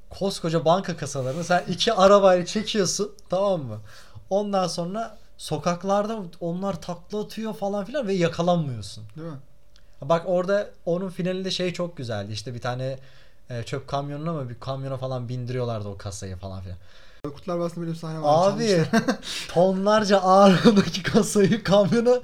Koskoca 0.09 0.65
banka 0.65 0.97
kasalarını 0.97 1.43
sen 1.43 1.63
iki 1.69 1.93
arabayla 1.93 2.45
çekiyorsun 2.45 3.15
tamam 3.29 3.61
mı? 3.61 3.79
Ondan 4.29 4.67
sonra 4.67 5.17
sokaklarda 5.39 6.19
onlar 6.39 6.81
takla 6.81 7.19
atıyor 7.19 7.53
falan 7.53 7.85
filan 7.85 8.07
ve 8.07 8.13
yakalanmıyorsun. 8.13 9.03
Değil 9.17 9.27
mi? 9.27 9.37
Bak 10.01 10.23
orada 10.25 10.69
onun 10.85 11.09
finalinde 11.09 11.51
şey 11.51 11.73
çok 11.73 11.97
güzeldi. 11.97 12.33
İşte 12.33 12.53
bir 12.53 12.61
tane 12.61 12.99
e, 13.49 13.63
çöp 13.63 13.87
kamyonuna 13.87 14.33
mı 14.33 14.49
bir 14.49 14.59
kamyona 14.59 14.97
falan 14.97 15.29
bindiriyorlardı 15.29 15.87
o 15.87 15.97
kasayı 15.97 16.35
falan 16.35 16.61
filan. 16.61 16.77
Kurtlar 17.23 17.55
Vadisi'nde 17.57 17.81
böyle 17.81 17.91
bir 17.91 17.97
sahne 17.97 18.21
var. 18.21 18.51
Abi 18.51 18.85
tonlarca 19.49 20.19
ağırlığındaki 20.19 21.03
kasayı 21.03 21.63
kamyona 21.63 22.19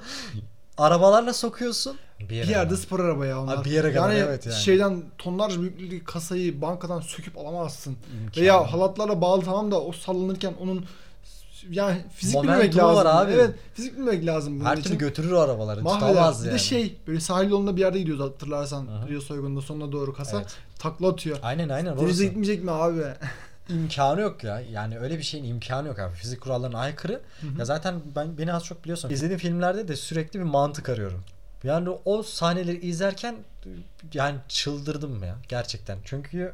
arabalarla 0.78 1.34
sokuyorsun. 1.34 1.98
Bir 2.20 2.48
yerde 2.48 2.78
spor 2.78 3.00
araba 3.00 3.26
ya 3.26 3.42
onlar. 3.42 3.58
Abi 3.58 3.66
bir 3.66 3.72
yere 3.72 3.94
kadar, 3.94 4.16
evet 4.16 4.46
yani. 4.46 4.56
Şeyden 4.56 5.04
tonlarca 5.18 5.62
büyüklüğü 5.62 6.04
kasayı 6.04 6.62
bankadan 6.62 7.00
söküp 7.00 7.38
alamazsın. 7.38 7.98
İmkanı 8.22 8.44
Veya 8.44 8.74
halatlarla 8.74 9.22
bağlı 9.22 9.42
tamam 9.46 9.72
da 9.72 9.82
o 9.82 9.92
sallanırken 9.92 10.54
onun 10.62 10.86
yani 11.72 12.02
fizik 12.14 12.36
Momentumu 12.36 12.60
bilmek 12.64 12.78
lazım. 12.78 12.96
var 12.96 13.06
abi. 13.06 13.32
Evet, 13.32 13.52
fizik 13.74 13.98
bilmek 13.98 14.26
lazım 14.26 14.60
bunun 14.60 14.70
Her 14.70 14.78
için. 14.78 14.84
türlü 14.90 14.98
götürür 15.00 15.32
o 15.32 15.40
arabaları. 15.40 15.82
Mahveder. 15.82 16.14
Bir 16.14 16.46
yani. 16.46 16.54
de 16.54 16.60
şey 16.60 16.98
böyle 17.08 17.20
sahil 17.20 17.50
yolunda 17.50 17.76
bir 17.76 17.82
yerde 17.82 18.00
gidiyoruz 18.00 18.24
hatırlarsan 18.26 18.88
hı. 18.88 19.10
Rio 19.10 19.22
soygununda 19.22 19.62
sonuna 19.62 19.92
doğru 19.92 20.14
kasa 20.14 20.38
Evet. 20.38 20.58
takla 20.80 21.10
atıyor. 21.10 21.38
Aynen 21.42 21.70
aynen. 21.70 22.00
Denize 22.00 22.26
gitmeyecek 22.26 22.64
mi 22.64 22.72
abi? 22.72 23.02
imkanı 23.70 24.22
yok 24.22 24.44
ya. 24.44 24.60
Yani 24.72 25.00
öyle 25.00 25.18
bir 25.18 25.24
şeyin 25.24 25.44
imkanı 25.44 25.88
yok 25.88 26.00
abi. 26.00 26.16
Fizik 26.16 26.42
kurallarına 26.42 26.80
aykırı. 26.80 27.22
Hı 27.42 27.48
hı. 27.48 27.60
Ya 27.60 27.66
zaten 27.66 27.96
ben 28.16 28.38
beni 28.38 28.54
az 28.54 28.64
çok 28.64 28.84
biliyorsun. 28.84 29.10
İzlediğim 29.10 29.40
filmlerde 29.40 29.88
de 29.88 29.96
sürekli 29.96 30.40
bir 30.40 30.46
mantık 30.46 30.90
arıyorum. 30.90 31.24
Yani 31.64 31.90
o 32.06 32.24
sahneleri 32.24 32.80
izlerken 32.80 33.36
yani 34.14 34.36
çıldırdım 34.48 35.24
ya 35.24 35.36
gerçekten. 35.50 35.98
Çünkü 36.06 36.54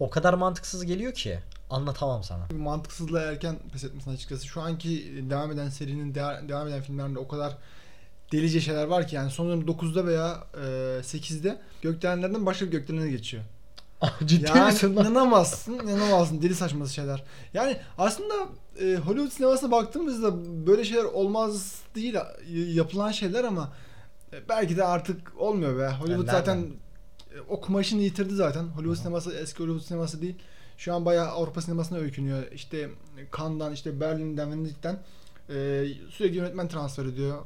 o 0.00 0.10
kadar 0.10 0.34
mantıksız 0.34 0.84
geliyor 0.84 1.14
ki 1.14 1.38
anlatamam 1.70 2.22
sana. 2.24 2.46
Mantıksızlığa 2.58 3.22
erken 3.22 3.56
pes 3.72 3.84
etmesin 3.84 4.10
açıkçası. 4.10 4.46
Şu 4.46 4.60
anki 4.60 5.24
devam 5.30 5.52
eden 5.52 5.68
serinin 5.68 6.14
de- 6.14 6.48
devam 6.48 6.68
eden 6.68 6.82
filmlerinde 6.82 7.18
o 7.18 7.28
kadar 7.28 7.58
delice 8.32 8.60
şeyler 8.60 8.84
var 8.84 9.08
ki 9.08 9.16
yani 9.16 9.30
sonunda 9.30 9.70
9'da 9.70 10.06
veya 10.06 10.44
e, 10.54 10.58
8'de 11.02 11.60
gökdelenlerden 11.82 12.46
başka 12.46 12.66
bir 12.66 12.70
gökdelene 12.70 13.10
geçiyor. 13.10 13.42
Ciddi 14.24 14.48
yani 14.48 14.72
misin 14.72 14.96
lan? 14.96 15.04
inanamazsın, 15.06 15.72
inanamazsın. 15.72 16.42
Deli 16.42 16.54
saçması 16.54 16.94
şeyler. 16.94 17.24
Yani 17.54 17.76
aslında 17.98 18.34
e, 18.80 18.96
Hollywood 18.96 19.30
sinemasına 19.30 19.70
baktığımızda 19.70 20.32
böyle 20.66 20.84
şeyler 20.84 21.04
olmaz 21.04 21.80
değil 21.94 22.14
yapılan 22.74 23.10
şeyler 23.12 23.44
ama 23.44 23.72
e, 24.32 24.48
belki 24.48 24.76
de 24.76 24.84
artık 24.84 25.32
olmuyor 25.38 25.78
be. 25.78 25.88
Hollywood 25.88 26.26
nereden? 26.26 26.32
zaten 26.32 26.58
e, 27.36 27.40
o 27.48 27.60
kumaşını 27.60 28.02
yitirdi 28.02 28.34
zaten. 28.34 28.64
Hollywood 28.64 28.96
sineması 28.96 29.32
eski 29.34 29.62
Hollywood 29.62 29.86
sineması 29.86 30.22
değil. 30.22 30.36
Şu 30.80 30.94
an 30.94 31.04
bayağı 31.04 31.28
Avrupa 31.28 31.60
sinemasına 31.60 31.98
öykünüyor. 31.98 32.52
İşte 32.52 32.90
Cannes'dan, 33.36 33.72
işte 33.72 34.00
Berlin'den, 34.00 34.52
Venedik'ten 34.52 34.94
e, 35.48 35.86
sürekli 36.10 36.36
yönetmen 36.36 36.68
transfer 36.68 37.04
ediyor. 37.04 37.38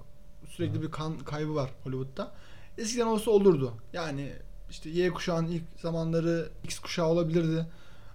Sürekli 0.46 0.82
bir 0.82 0.90
kan 0.90 1.18
kaybı 1.18 1.54
var 1.54 1.70
Hollywood'da. 1.84 2.32
Eskiden 2.78 3.06
olsa 3.06 3.30
olurdu. 3.30 3.74
Yani 3.92 4.32
işte 4.70 4.90
Y 4.90 5.10
kuşağının 5.10 5.48
ilk 5.48 5.62
zamanları 5.82 6.48
X 6.64 6.78
kuşağı 6.78 7.06
olabilirdi. 7.06 7.66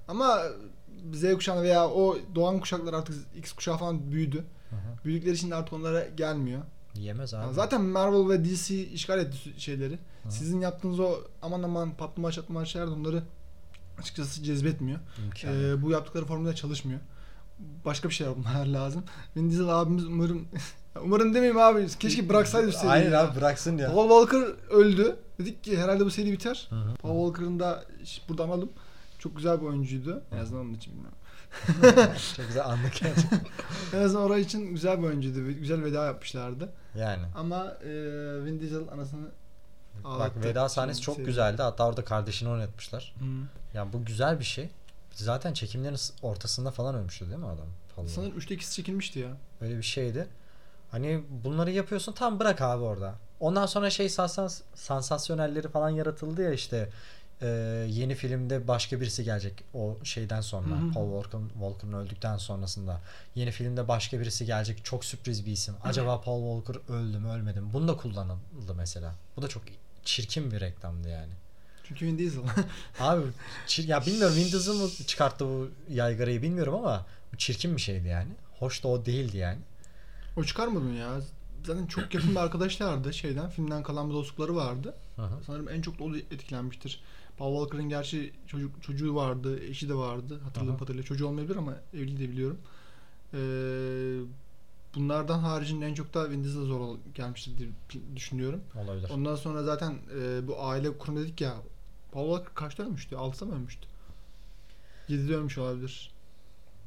Ama 0.07 0.41
Z 1.13 1.33
kuşağı 1.33 1.61
veya 1.61 1.89
o 1.89 2.17
doğan 2.35 2.59
kuşaklar 2.59 2.93
artık 2.93 3.15
X 3.35 3.51
kuşağı 3.51 3.77
falan 3.77 4.11
büyüdü. 4.11 4.45
Hı 4.69 4.75
hı. 4.75 5.05
Büyüdükleri 5.05 5.35
için 5.35 5.51
de 5.51 5.55
artık 5.55 5.73
onlara 5.73 6.07
gelmiyor. 6.07 6.61
Yemez 6.95 7.33
abi. 7.33 7.41
Yani 7.41 7.53
zaten 7.53 7.81
Marvel 7.81 8.29
ve 8.29 8.45
DC 8.45 8.75
işgal 8.75 9.19
etti 9.19 9.37
şeyleri. 9.57 9.99
Hı. 10.23 10.31
Sizin 10.31 10.61
yaptığınız 10.61 10.99
o 10.99 11.15
aman 11.41 11.63
aman 11.63 11.97
patlama 11.97 12.31
çatlama 12.31 12.65
şeyler 12.65 12.87
onları 12.87 13.23
açıkçası 13.99 14.43
cezbetmiyor. 14.43 14.99
Ee, 15.43 15.81
bu 15.81 15.91
yaptıkları 15.91 16.25
formüle 16.25 16.55
çalışmıyor. 16.55 16.99
Başka 17.85 18.09
bir 18.09 18.13
şeyler 18.13 18.35
bulmalar 18.35 18.65
lazım. 18.79 19.03
Vin 19.35 19.49
Diesel 19.49 19.67
abimiz 19.69 20.05
umarım 20.05 20.47
umarım 21.03 21.33
demeyeyim 21.33 21.57
abi. 21.59 21.87
Keşke 21.99 22.29
bıraksaydı 22.29 22.71
seriyi. 22.71 22.91
Aynen 22.91 23.11
abi 23.11 23.35
bıraksın 23.35 23.77
ya. 23.77 23.93
Paul 23.93 24.09
Walker 24.09 24.47
öldü. 24.69 25.15
Dedik 25.39 25.63
ki 25.63 25.77
herhalde 25.77 26.05
bu 26.05 26.11
seri 26.11 26.31
biter. 26.31 26.67
Hı 26.69 26.75
hı. 26.75 26.95
Paul 26.95 27.25
Walker'ın 27.27 27.59
da 27.59 27.83
ş- 28.03 28.21
burada 28.29 28.43
analım. 28.43 28.69
Çok 29.19 29.35
güzel 29.35 29.61
bir 29.61 29.65
oyuncuydu. 29.65 30.23
En 30.31 30.37
azından 30.37 30.61
onun 30.61 30.73
için 30.73 30.93
bilmiyorum. 30.93 31.17
Çok 32.37 32.47
güzel 32.47 32.65
anlık 32.65 32.93
gerçekten. 33.01 33.39
En 33.93 34.01
azından 34.01 34.23
orası 34.23 34.39
için 34.39 34.61
güzel 34.73 34.97
bir 34.99 35.03
oyuncuydu. 35.03 35.51
Güzel 35.59 35.83
veda 35.83 36.05
yapmışlardı. 36.05 36.69
Yani. 36.95 37.23
Ama 37.35 37.65
e, 37.83 37.89
Vin 38.45 38.59
Diesel 38.59 38.81
anasını 38.93 39.25
Bak 40.03 40.43
veda 40.43 40.69
sahnesi 40.69 41.01
çok 41.01 41.17
güzeldi. 41.17 41.61
Hatta 41.61 41.87
orada 41.87 42.03
kardeşini 42.05 42.49
oynatmışlar. 42.49 43.15
Hı. 43.19 43.25
Yani 43.77 43.93
bu 43.93 44.05
güzel 44.05 44.39
bir 44.39 44.45
şey. 44.45 44.69
Zaten 45.11 45.53
çekimlerin 45.53 45.97
ortasında 46.21 46.71
falan 46.71 46.95
ölmüştü 46.95 47.25
değil 47.25 47.39
mi 47.39 47.45
adam? 47.45 47.67
Falan. 47.95 48.07
Sanırım 48.07 48.37
3'te 48.37 48.55
2'si 48.55 48.75
çekilmişti 48.75 49.19
ya. 49.19 49.37
Öyle 49.61 49.77
bir 49.77 49.83
şeydi. 49.83 50.27
Hani 50.91 51.23
bunları 51.43 51.71
yapıyorsun 51.71 52.13
tam 52.13 52.39
bırak 52.39 52.61
abi 52.61 52.83
orada. 52.83 53.15
Ondan 53.39 53.65
sonra 53.65 53.89
şey 53.89 54.09
sansas 54.09 54.61
sansasyonelleri 54.75 55.67
falan 55.67 55.89
yaratıldı 55.89 56.41
ya 56.41 56.53
işte 56.53 56.89
e, 57.41 57.47
yeni 57.89 58.15
filmde 58.15 58.67
başka 58.67 59.01
birisi 59.01 59.23
gelecek 59.23 59.63
o 59.73 59.97
şeyden 60.03 60.41
sonra 60.41 60.75
Hı 60.75 60.85
hı. 60.85 60.91
Paul 60.91 61.21
Walker, 61.23 61.49
Walker'ın 61.53 61.93
öldükten 61.93 62.37
sonrasında 62.37 63.01
yeni 63.35 63.51
filmde 63.51 63.87
başka 63.87 64.19
birisi 64.19 64.45
gelecek 64.45 64.85
çok 64.85 65.05
sürpriz 65.05 65.45
bir 65.45 65.51
isim. 65.51 65.75
Acaba 65.83 66.21
Paul 66.21 66.61
Walker 66.63 66.93
öldü 66.95 67.19
mü 67.19 67.29
ölmedi 67.29 67.61
mi? 67.61 67.73
Bunu 67.73 67.87
da 67.87 67.97
kullanıldı 67.97 68.73
mesela. 68.77 69.15
Bu 69.37 69.41
da 69.41 69.47
çok 69.47 69.63
çirkin 70.09 70.51
bir 70.51 70.59
reklamdı 70.59 71.09
yani. 71.09 71.33
Çünkü 71.83 72.05
Vin 72.05 72.17
Diesel. 72.17 72.41
Abi 72.99 73.21
çir- 73.67 73.87
ya 73.87 74.05
bilmiyorum 74.05 74.35
Vin 74.35 74.51
Diesel 74.51 74.73
mı 74.73 74.89
çıkarttı 75.07 75.45
bu 75.45 75.69
yaygarayı 75.89 76.41
bilmiyorum 76.41 76.75
ama 76.75 77.05
bu 77.33 77.37
çirkin 77.37 77.75
bir 77.75 77.81
şeydi 77.81 78.07
yani. 78.07 78.29
Hoş 78.59 78.83
da 78.83 78.87
o 78.87 79.05
değildi 79.05 79.37
yani. 79.37 79.59
o 80.37 80.43
çıkarmadı 80.43 80.83
mı 80.83 80.93
ya? 80.93 81.21
Zaten 81.65 81.85
çok 81.85 82.13
yakın 82.13 82.31
bir 82.31 82.35
arkadaşlardı 82.35 83.13
şeyden. 83.13 83.49
Filmden 83.49 83.83
kalan 83.83 84.09
bir 84.09 84.13
dostlukları 84.13 84.55
vardı. 84.55 84.93
Hı. 85.15 85.29
Sanırım 85.45 85.69
en 85.69 85.81
çok 85.81 85.99
da 85.99 86.03
o 86.03 86.15
etkilenmiştir. 86.15 87.01
Paul 87.37 87.53
Walker'ın 87.59 87.89
gerçi 87.89 88.33
çocuk 88.47 88.83
çocuğu 88.83 89.15
vardı, 89.15 89.63
eşi 89.63 89.89
de 89.89 89.93
vardı. 89.93 90.39
Hatırladığım 90.43 90.71
Aha. 90.75 90.79
kadarıyla. 90.79 91.03
Çocuğu 91.03 91.27
olmayabilir 91.27 91.55
ama 91.55 91.73
evli 91.93 92.19
de 92.19 92.29
biliyorum. 92.29 92.57
Ee, 93.33 93.37
bunlardan 94.95 95.39
haricinde 95.39 95.85
en 95.85 95.93
çok 95.93 96.13
da 96.13 96.29
Vin 96.29 96.43
Diesel 96.43 96.61
zor 96.61 96.97
gelmiştir 97.15 97.57
diye 97.57 97.69
düşünüyorum. 98.15 98.61
Olabilir. 98.75 99.09
Ondan 99.09 99.35
sonra 99.35 99.63
zaten 99.63 99.99
e, 100.19 100.47
bu 100.47 100.63
aile 100.63 100.97
kurum 100.97 101.17
dedik 101.17 101.41
ya. 101.41 101.55
Paul 102.11 102.35
Walker 102.35 102.53
kaçta 102.53 102.83
ölmüştü? 102.83 103.15
6'da 103.15 103.45
mı 103.45 103.55
ölmüştü? 103.55 103.87
7'de 105.09 105.35
ölmüş 105.35 105.57
olabilir. 105.57 106.11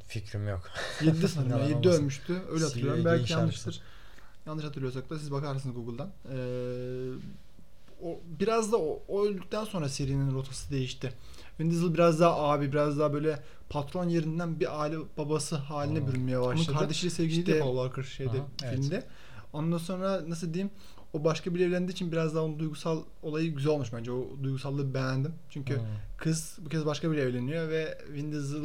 Fikrim 0.06 0.48
yok. 0.48 0.70
7'de 1.00 1.28
sanırım. 1.28 1.50
Yalan 1.50 1.64
7'de 1.64 1.76
olmasın. 1.76 2.00
ölmüştü. 2.02 2.42
Öyle 2.50 2.64
hatırlıyorum. 2.64 3.02
CV'ye 3.02 3.12
Belki 3.12 3.32
yanlıştır. 3.32 3.82
Yanlış 4.46 4.64
hatırlıyorsak 4.64 5.10
da 5.10 5.18
siz 5.18 5.32
bakarsınız 5.32 5.74
Google'dan. 5.76 6.10
Ee, 6.32 7.12
o, 8.02 8.20
biraz 8.40 8.72
da 8.72 8.76
o, 8.76 9.02
o 9.08 9.24
öldükten 9.24 9.64
sonra 9.64 9.88
serinin 9.88 10.34
rotası 10.34 10.70
değişti. 10.70 11.12
Vin 11.60 11.70
Diesel 11.70 11.94
biraz 11.94 12.20
daha 12.20 12.34
abi, 12.36 12.72
biraz 12.72 12.98
daha 12.98 13.12
böyle 13.12 13.42
patron 13.70 14.08
yerinden 14.08 14.60
bir 14.60 14.82
aile 14.82 14.96
babası 15.18 15.56
haline 15.56 16.00
Hmm. 16.00 16.06
bürünmeye 16.06 16.40
başladı. 16.40 16.70
Onun 16.70 16.78
kardeşiyle 16.78 17.10
sevgiliydi 17.14 17.50
işte- 17.50 17.60
Paul 17.60 17.84
Walker 17.88 18.02
şeyde 18.10 18.30
Aha, 18.30 18.46
evet. 18.64 18.74
filmde. 18.74 19.04
Ondan 19.52 19.78
sonra 19.78 20.22
nasıl 20.30 20.54
diyeyim 20.54 20.70
o 21.12 21.24
başka 21.24 21.54
biri 21.54 21.62
evlendiği 21.62 21.92
için 21.92 22.12
biraz 22.12 22.34
daha 22.34 22.44
onun 22.44 22.58
duygusal 22.58 23.02
olayı 23.22 23.54
güzel 23.54 23.72
olmuş 23.72 23.92
bence. 23.92 24.12
O 24.12 24.26
duygusallığı 24.42 24.94
beğendim. 24.94 25.32
Çünkü 25.50 25.76
Hmm. 25.76 25.84
kız 26.16 26.58
bu 26.64 26.68
kez 26.68 26.86
başka 26.86 27.10
biri 27.12 27.20
evleniyor 27.20 27.68
ve 27.68 27.98
Vin 28.12 28.32
Diesel 28.32 28.62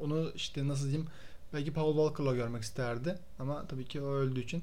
onu 0.00 0.30
işte 0.34 0.68
nasıl 0.68 0.84
diyeyim 0.84 1.06
belki 1.52 1.72
Paul 1.72 1.94
Walker'la 1.96 2.34
görmek 2.34 2.62
isterdi 2.62 3.18
ama 3.38 3.66
tabii 3.66 3.84
ki 3.84 4.00
o 4.00 4.06
öldüğü 4.12 4.40
için 4.40 4.62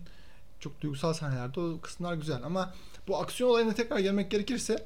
çok 0.59 0.81
duygusal 0.81 1.13
sahnelerde 1.13 1.59
o 1.59 1.79
kısımlar 1.81 2.13
güzel 2.13 2.43
ama 2.43 2.73
bu 3.07 3.17
aksiyon 3.17 3.49
olayına 3.49 3.73
tekrar 3.73 3.99
gelmek 3.99 4.31
gerekirse 4.31 4.85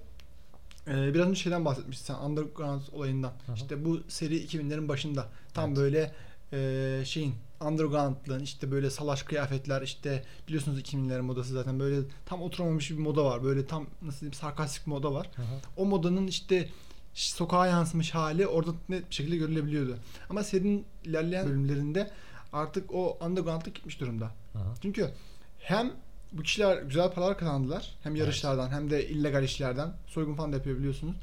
e, 0.87 1.13
biraz 1.13 1.27
önce 1.27 1.41
şeyden 1.41 1.65
bahsetmiştin 1.65 2.05
sen 2.13 2.19
Underground 2.29 2.81
olayından. 2.91 3.33
Hı 3.45 3.51
hı. 3.51 3.55
İşte 3.55 3.85
bu 3.85 3.99
seri 4.07 4.45
2000'lerin 4.45 4.87
başında 4.87 5.27
tam 5.53 5.69
Evet. 5.69 5.77
böyle 5.77 6.11
e, 6.53 7.01
şeyin 7.05 7.35
Underground'lığın 7.61 8.39
işte 8.43 8.71
böyle 8.71 8.89
salaş 8.89 9.23
kıyafetler 9.23 9.81
işte 9.81 10.23
biliyorsunuz 10.47 10.79
2000'lerin 10.79 11.21
modası 11.21 11.53
zaten 11.53 11.79
böyle 11.79 11.97
tam 12.25 12.41
oturamamış 12.41 12.91
bir 12.91 12.97
moda 12.97 13.25
var. 13.25 13.43
Böyle 13.43 13.65
tam 13.67 13.85
nasıl 14.01 14.19
diyeyim 14.19 14.33
sarkastik 14.33 14.87
moda 14.87 15.13
var 15.13 15.29
Hı 15.35 15.41
hı. 15.41 15.45
o 15.77 15.85
modanın 15.85 16.27
işte 16.27 16.69
sokağa 17.13 17.67
yansımış 17.67 18.11
hali 18.11 18.47
orada 18.47 18.71
net 18.89 19.09
bir 19.09 19.15
şekilde 19.15 19.37
görülebiliyordu. 19.37 19.97
Ama 20.29 20.43
serinin 20.43 20.85
ilerleyen 21.03 21.47
bölümlerinde 21.47 22.11
artık 22.53 22.93
o 22.93 23.17
underground'a 23.25 23.69
gitmiş 23.69 23.99
durumda. 23.99 24.25
Hı 24.53 24.59
hı. 24.59 24.73
Çünkü 24.81 25.11
hem 25.59 25.91
bu 26.31 26.43
kişiler 26.43 26.81
güzel 26.81 27.11
paralar 27.11 27.37
kazandılar. 27.37 27.95
Hem 28.03 28.15
yarışlardan 28.15 28.69
hem 28.69 28.89
de 28.89 29.09
illegal 29.09 29.43
işlerden. 29.43 29.93
Soygun 30.07 30.35
falan 30.35 30.51
da 30.51 30.55
yapıyor 30.55 30.77
biliyorsunuz. 30.77 31.15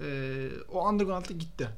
Ee, 0.00 0.48
o 0.72 0.88
underground'a 0.88 1.32
gitti. 1.32 1.68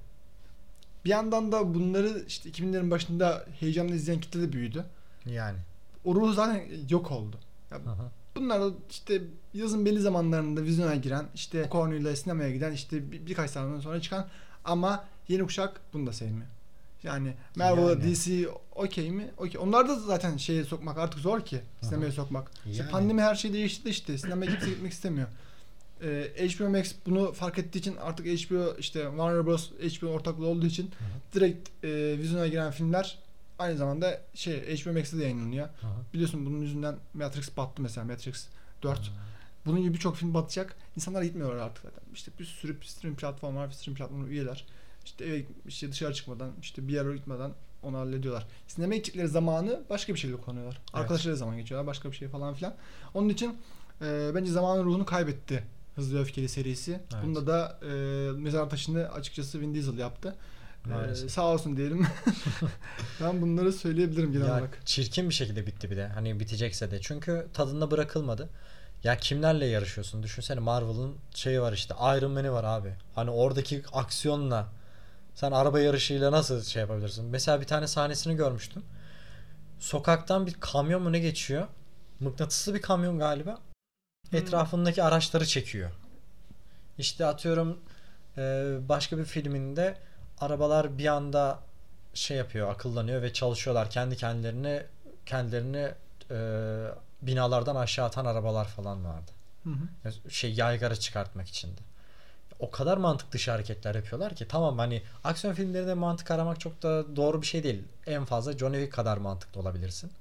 Bir 1.04 1.10
yandan 1.10 1.52
da 1.52 1.74
bunları 1.74 2.24
işte 2.28 2.50
2000'lerin 2.50 2.90
başında 2.90 3.46
heyecanla 3.60 3.94
izleyen 3.94 4.20
kitle 4.20 4.40
de 4.40 4.52
büyüdü. 4.52 4.84
Yani. 5.26 5.58
O 6.04 6.14
ruh 6.14 6.34
zaten 6.34 6.62
yok 6.90 7.10
oldu. 7.10 7.36
Ya 7.70 7.78
Hı 7.78 7.90
hı. 7.90 8.10
Bunlar 8.36 8.60
da 8.60 8.70
işte 8.90 9.22
yazın 9.54 9.86
belli 9.86 10.00
zamanlarında 10.00 10.62
vizyona 10.62 10.94
giren, 10.94 11.26
işte 11.34 11.68
konuyla 11.68 12.16
sinemaya 12.16 12.50
giden, 12.50 12.72
işte 12.72 13.12
bir, 13.12 13.26
birkaç 13.26 13.50
sene 13.50 13.80
sonra 13.80 14.00
çıkan 14.00 14.26
ama 14.64 15.04
yeni 15.28 15.42
kuşak 15.42 15.80
bunu 15.92 16.06
da 16.06 16.12
sevmiyor. 16.12 16.46
Yani 17.04 17.34
Marvel, 17.56 17.88
Yani. 17.88 18.14
DC 18.14 18.48
okey 18.74 19.10
mi? 19.10 19.30
Okey. 19.38 19.60
Onlar 19.60 19.88
da 19.88 19.94
zaten 19.94 20.36
şeye 20.36 20.64
sokmak 20.64 20.98
artık 20.98 21.20
zor 21.20 21.40
ki. 21.40 21.60
Sinemaya 21.80 22.12
sokmak. 22.12 22.50
İşte 22.66 22.82
Yani. 22.82 22.90
pandemi 22.90 23.22
her 23.22 23.34
şeyi 23.34 23.54
değiştirdi 23.54 23.88
işte. 23.88 24.18
Sinemaya 24.18 24.50
kimse 24.50 24.70
gitmek 24.70 24.92
istemiyor. 24.92 25.28
Ee, 26.02 26.48
HBO 26.48 26.68
Max 26.68 26.94
bunu 27.06 27.32
fark 27.32 27.58
ettiği 27.58 27.78
için 27.78 27.96
artık 27.96 28.26
HBO 28.26 28.76
işte 28.78 29.02
Warner 29.02 29.46
Bros. 29.46 29.70
HBO 29.70 30.06
ortaklığı 30.06 30.46
olduğu 30.46 30.66
için 30.66 30.90
direkt 31.34 31.84
e, 31.84 32.18
vizyona 32.18 32.46
giren 32.46 32.70
filmler 32.70 33.18
aynı 33.58 33.76
zamanda 33.76 34.20
şey 34.34 34.76
HBO 34.76 34.92
Max'te 34.92 35.18
de 35.18 35.22
yayınlanıyor. 35.22 35.66
Hı. 35.66 35.86
Biliyorsun 36.14 36.46
bunun 36.46 36.60
yüzünden 36.60 36.96
Matrix 37.14 37.56
battı 37.56 37.82
mesela 37.82 38.04
Matrix 38.04 38.46
4. 38.82 38.98
Hı. 38.98 39.02
Bunun 39.66 39.82
gibi 39.82 39.94
birçok 39.94 40.16
film 40.16 40.34
batacak. 40.34 40.76
İnsanlar 40.96 41.22
gitmiyorlar 41.22 41.56
artık 41.56 41.84
zaten. 41.84 42.00
İşte 42.14 42.30
bir 42.38 42.44
sürü 42.44 42.76
stream 42.84 43.14
platform 43.14 43.56
var, 43.56 43.70
stream 43.70 43.96
platformu 43.96 44.28
üyeler. 44.28 44.64
İşte 45.04 45.24
eve 45.24 45.44
işte 45.68 45.92
dışarı 45.92 46.14
çıkmadan, 46.14 46.50
işte 46.62 46.88
bir 46.88 46.92
yere 46.92 47.16
gitmeden 47.16 47.50
onu 47.82 47.98
hallediyorlar. 47.98 48.46
Sinemaya 48.68 48.96
gittikleri 48.96 49.28
zamanı 49.28 49.80
başka 49.90 50.14
bir 50.14 50.18
şekilde 50.18 50.40
kullanıyorlar. 50.40 50.74
Evet. 50.84 50.94
Arkadaşlarıyla 50.94 51.36
zaman 51.36 51.56
geçiyorlar, 51.56 51.86
başka 51.86 52.10
bir 52.10 52.16
şey 52.16 52.28
falan 52.28 52.54
filan. 52.54 52.74
Onun 53.14 53.28
için 53.28 53.58
e, 54.02 54.30
bence 54.34 54.52
zamanın 54.52 54.84
ruhunu 54.84 55.04
kaybetti 55.06 55.64
Hızlı 55.96 56.16
ve 56.16 56.20
Öfkeli 56.20 56.48
serisi. 56.48 56.92
Evet. 57.14 57.24
Bunda 57.24 57.46
da 57.46 57.78
e, 57.82 57.92
mezar 58.32 58.70
taşını 58.70 59.08
açıkçası 59.12 59.60
Vin 59.60 59.74
Diesel 59.74 59.98
yaptı. 59.98 60.36
E, 60.86 60.88
Maalesef. 60.88 61.30
sağ 61.30 61.46
olsun 61.46 61.76
diyelim. 61.76 62.06
ben 63.20 63.42
bunları 63.42 63.72
söyleyebilirim 63.72 64.32
genel 64.32 64.46
Ya 64.46 64.52
olarak. 64.52 64.78
çirkin 64.84 65.28
bir 65.28 65.34
şekilde 65.34 65.66
bitti 65.66 65.90
bir 65.90 65.96
de. 65.96 66.06
Hani 66.08 66.40
bitecekse 66.40 66.90
de. 66.90 67.00
Çünkü 67.00 67.46
tadında 67.54 67.90
bırakılmadı. 67.90 68.48
Ya 69.04 69.16
kimlerle 69.16 69.66
yarışıyorsun? 69.66 70.22
Düşünsene 70.22 70.60
Marvel'ın 70.60 71.14
şeyi 71.34 71.60
var 71.60 71.72
işte. 71.72 71.94
Iron 71.94 72.30
Man'i 72.32 72.52
var 72.52 72.64
abi. 72.64 72.92
Hani 73.14 73.30
oradaki 73.30 73.82
aksiyonla 73.92 74.68
sen 75.34 75.52
araba 75.52 75.80
yarışıyla 75.80 76.32
nasıl 76.32 76.62
şey 76.62 76.80
yapabilirsin? 76.80 77.24
Mesela 77.24 77.60
bir 77.60 77.66
tane 77.66 77.86
sahnesini 77.86 78.36
görmüştüm. 78.36 78.82
Sokaktan 79.78 80.46
bir 80.46 80.54
kamyon 80.54 81.02
mu 81.02 81.12
ne 81.12 81.18
geçiyor? 81.18 81.66
Mıknatıslı 82.20 82.74
bir 82.74 82.82
kamyon 82.82 83.18
galiba. 83.18 83.58
Etrafındaki 84.32 85.02
araçları 85.02 85.46
çekiyor. 85.46 85.90
İşte 86.98 87.26
atıyorum 87.26 87.80
e, 88.36 88.42
başka 88.88 89.18
bir 89.18 89.24
filminde 89.24 89.96
arabalar 90.40 90.98
bir 90.98 91.06
anda 91.06 91.58
şey 92.14 92.36
yapıyor, 92.36 92.70
akıllanıyor 92.70 93.22
ve 93.22 93.32
çalışıyorlar. 93.32 93.90
Kendi 93.90 94.16
kendilerini 95.26 95.92
e, 96.30 96.36
binalardan 97.22 97.76
aşağı 97.76 98.06
atan 98.06 98.24
arabalar 98.24 98.64
falan 98.64 99.04
vardı. 99.04 99.30
Hı 99.64 99.70
hı. 99.70 100.30
Şey 100.30 100.54
yaygara 100.54 100.96
çıkartmak 100.96 101.48
için 101.48 101.68
de. 101.68 101.80
O 102.64 102.70
kadar 102.70 102.96
mantık 102.96 103.32
dışı 103.32 103.50
hareketler 103.50 103.94
yapıyorlar 103.94 104.34
ki 104.34 104.48
tamam 104.48 104.78
hani 104.78 105.02
aksiyon 105.24 105.54
filmlerinde 105.54 105.94
mantık 105.94 106.30
aramak 106.30 106.60
çok 106.60 106.82
da 106.82 107.16
doğru 107.16 107.42
bir 107.42 107.46
şey 107.46 107.62
değil. 107.64 107.82
En 108.06 108.24
fazla 108.24 108.58
John 108.58 108.72
Wick 108.72 108.92
kadar 108.92 109.16
mantıklı 109.16 109.60
olabilirsin. 109.60 110.12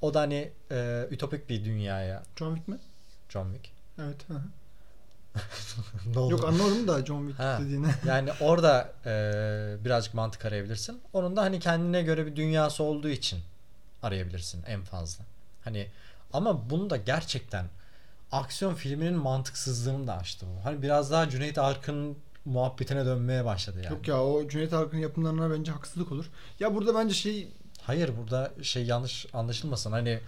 O 0.00 0.14
da 0.14 0.20
hani 0.20 0.50
e, 0.70 1.06
ütopik 1.10 1.48
bir 1.48 1.64
dünyaya 1.64 2.22
John 2.36 2.54
Wick 2.54 2.68
mi? 2.68 2.78
John 3.28 3.52
Wick. 3.52 3.72
Evet. 3.98 4.16
Hı 4.28 4.40
ne 6.14 6.18
oldu? 6.18 6.32
Yok 6.32 6.44
anlamadım 6.44 6.88
da 6.88 7.06
John 7.06 7.26
Wick 7.26 7.40
Ha. 7.40 7.58
dediğini. 7.62 7.86
Yani 8.06 8.30
orada 8.40 8.92
e, 9.06 9.12
birazcık 9.84 10.14
mantık 10.14 10.44
arayabilirsin. 10.44 11.00
Onun 11.12 11.36
da 11.36 11.42
hani 11.42 11.60
kendine 11.60 12.02
göre 12.02 12.26
bir 12.26 12.36
dünyası 12.36 12.82
olduğu 12.82 13.08
için 13.08 13.40
arayabilirsin 14.02 14.62
en 14.66 14.82
fazla. 14.82 15.24
Hani 15.64 15.86
ama 16.32 16.70
bunu 16.70 16.90
da 16.90 16.96
gerçekten 16.96 17.66
aksiyon 18.32 18.74
filminin 18.74 19.14
mantıksızlığını 19.14 20.06
da 20.06 20.16
açtı 20.16 20.46
bu. 20.46 20.64
Hani 20.64 20.82
biraz 20.82 21.10
daha 21.10 21.28
Cüneyt 21.28 21.58
Arkın'ın 21.58 22.16
muhabbetine 22.44 23.04
dönmeye 23.06 23.44
başladı 23.44 23.80
yani. 23.84 23.94
Yok 23.94 24.08
ya 24.08 24.24
o 24.24 24.48
Cüneyt 24.48 24.72
Arkın'ın 24.72 25.00
yapımlarına 25.00 25.50
bence 25.50 25.72
haksızlık 25.72 26.12
olur. 26.12 26.24
Ya 26.60 26.74
burada 26.74 26.94
bence 26.94 27.14
şey 27.14 27.48
Hayır 27.82 28.10
burada 28.20 28.52
şey 28.62 28.84
yanlış 28.84 29.26
anlaşılmasın. 29.32 29.92
Hani 29.92 30.20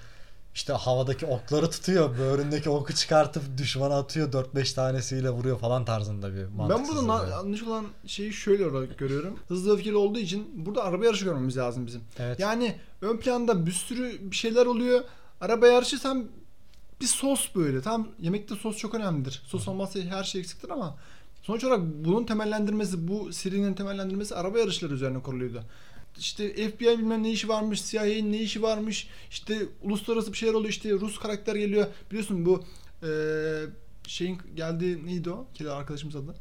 işte 0.54 0.72
havadaki 0.72 1.26
okları 1.26 1.70
tutuyor, 1.70 2.18
böğründeki 2.18 2.70
oku 2.70 2.94
çıkartıp 2.94 3.42
düşmana 3.58 3.98
atıyor, 3.98 4.32
4-5 4.32 4.74
tanesiyle 4.74 5.30
vuruyor 5.30 5.58
falan 5.58 5.84
tarzında 5.84 6.32
bir 6.32 6.46
ben 6.58 6.88
burada 6.88 7.06
na- 7.06 7.66
olan 7.66 7.86
şeyi 8.06 8.32
şöyle 8.32 8.66
olarak 8.66 8.98
görüyorum. 8.98 9.38
Hızlı 9.48 9.74
öfkeli 9.74 9.96
olduğu 9.96 10.18
için 10.18 10.66
burada 10.66 10.84
araba 10.84 11.04
yarışı 11.04 11.24
görmemiz 11.24 11.56
lazım 11.56 11.86
bizim. 11.86 12.00
Evet. 12.18 12.40
Yani 12.40 12.76
ön 13.00 13.16
planda 13.16 13.66
bir 13.66 13.72
sürü 13.72 14.30
bir 14.30 14.36
şeyler 14.36 14.66
oluyor. 14.66 15.00
Araba 15.40 15.66
yarışı 15.66 16.02
tam 16.02 16.24
bir 17.02 17.06
sos 17.06 17.54
böyle. 17.54 17.82
Tam 17.82 18.08
yemekte 18.20 18.54
sos 18.54 18.76
çok 18.76 18.94
önemlidir. 18.94 19.42
Sos 19.46 19.68
olmazsa 19.68 20.00
her 20.00 20.24
şey 20.24 20.40
eksiktir 20.40 20.70
ama 20.70 20.96
sonuç 21.42 21.64
olarak 21.64 21.80
bunun 21.82 22.24
temellendirmesi, 22.24 23.08
bu 23.08 23.32
serinin 23.32 23.74
temellendirmesi 23.74 24.34
araba 24.34 24.58
yarışları 24.58 24.94
üzerine 24.94 25.22
kuruluydu. 25.22 25.62
İşte 26.18 26.70
FBI 26.70 26.98
bilmem 26.98 27.22
ne 27.22 27.30
işi 27.30 27.48
varmış, 27.48 27.90
CIA'nin 27.90 28.32
ne 28.32 28.38
işi 28.38 28.62
varmış, 28.62 29.08
işte 29.30 29.58
uluslararası 29.82 30.32
bir 30.32 30.36
şeyler 30.38 30.54
oluyor, 30.54 30.70
işte 30.70 30.92
Rus 30.92 31.18
karakter 31.18 31.56
geliyor. 31.56 31.86
Biliyorsun 32.10 32.46
bu 32.46 32.64
eee 33.02 33.08
şeyin 34.06 34.38
geldiği 34.54 35.06
neydi 35.06 35.30
o? 35.30 35.46
Kedi 35.54 35.70
arkadaşımız 35.70 36.16
adı. 36.16 36.34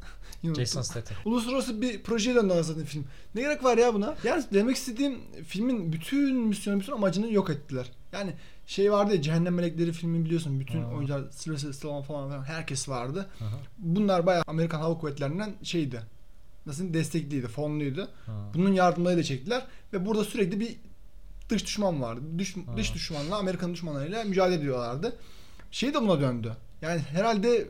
Jason. 0.56 0.82
Statham. 0.82 1.16
Uluslararası 1.24 1.80
bir 1.82 2.02
projeye 2.02 2.36
döndü 2.36 2.54
zaten 2.60 2.84
film. 2.84 3.04
Ne 3.34 3.40
gerek 3.40 3.64
var 3.64 3.78
ya 3.78 3.94
buna? 3.94 4.16
Yani 4.24 4.44
demek 4.52 4.76
istediğim 4.76 5.18
filmin 5.46 5.92
bütün 5.92 6.36
misyonu, 6.36 6.80
bütün 6.80 6.92
amacını 6.92 7.32
yok 7.32 7.50
ettiler. 7.50 7.90
Yani 8.12 8.32
şey 8.66 8.92
vardı 8.92 9.14
ya 9.14 9.22
Cehennem 9.22 9.54
Melekleri 9.54 9.92
filmi 9.92 10.24
biliyorsun. 10.24 10.60
Bütün 10.60 10.82
Ha. 10.82 10.90
oyuncular 10.90 11.22
Sylvester 11.30 11.72
Stallone 11.72 12.02
falan 12.04 12.28
filan 12.28 12.44
herkes 12.44 12.88
vardı. 12.88 13.26
Hı. 13.38 13.44
Bunlar 13.78 14.26
bayağı 14.26 14.42
Amerikan 14.46 14.80
Hava 14.80 14.98
Kuvvetleri'nden 14.98 15.54
şeydi. 15.62 16.02
Nasıl 16.66 16.94
destekliydi, 16.94 17.48
fonluydu. 17.48 18.08
Hı. 18.26 18.32
Bunun 18.54 18.72
yardımlarıyla 18.72 19.22
çektiler 19.22 19.66
ve 19.92 20.06
burada 20.06 20.24
sürekli 20.24 20.60
bir 20.60 20.76
dış 21.48 21.66
düşman 21.66 22.02
vardı. 22.02 22.20
Dış, 22.38 22.56
Ha. 22.56 22.60
dış 22.76 22.94
düşmanla 22.94 23.36
Amerikan 23.36 23.74
düşmanlarıyla 23.74 24.24
mücadele 24.24 24.58
ediyorlardı. 24.60 25.16
Şey 25.70 25.94
de 25.94 26.00
buna 26.02 26.20
döndü. 26.20 26.52
Yani 26.82 27.00
herhalde 27.00 27.68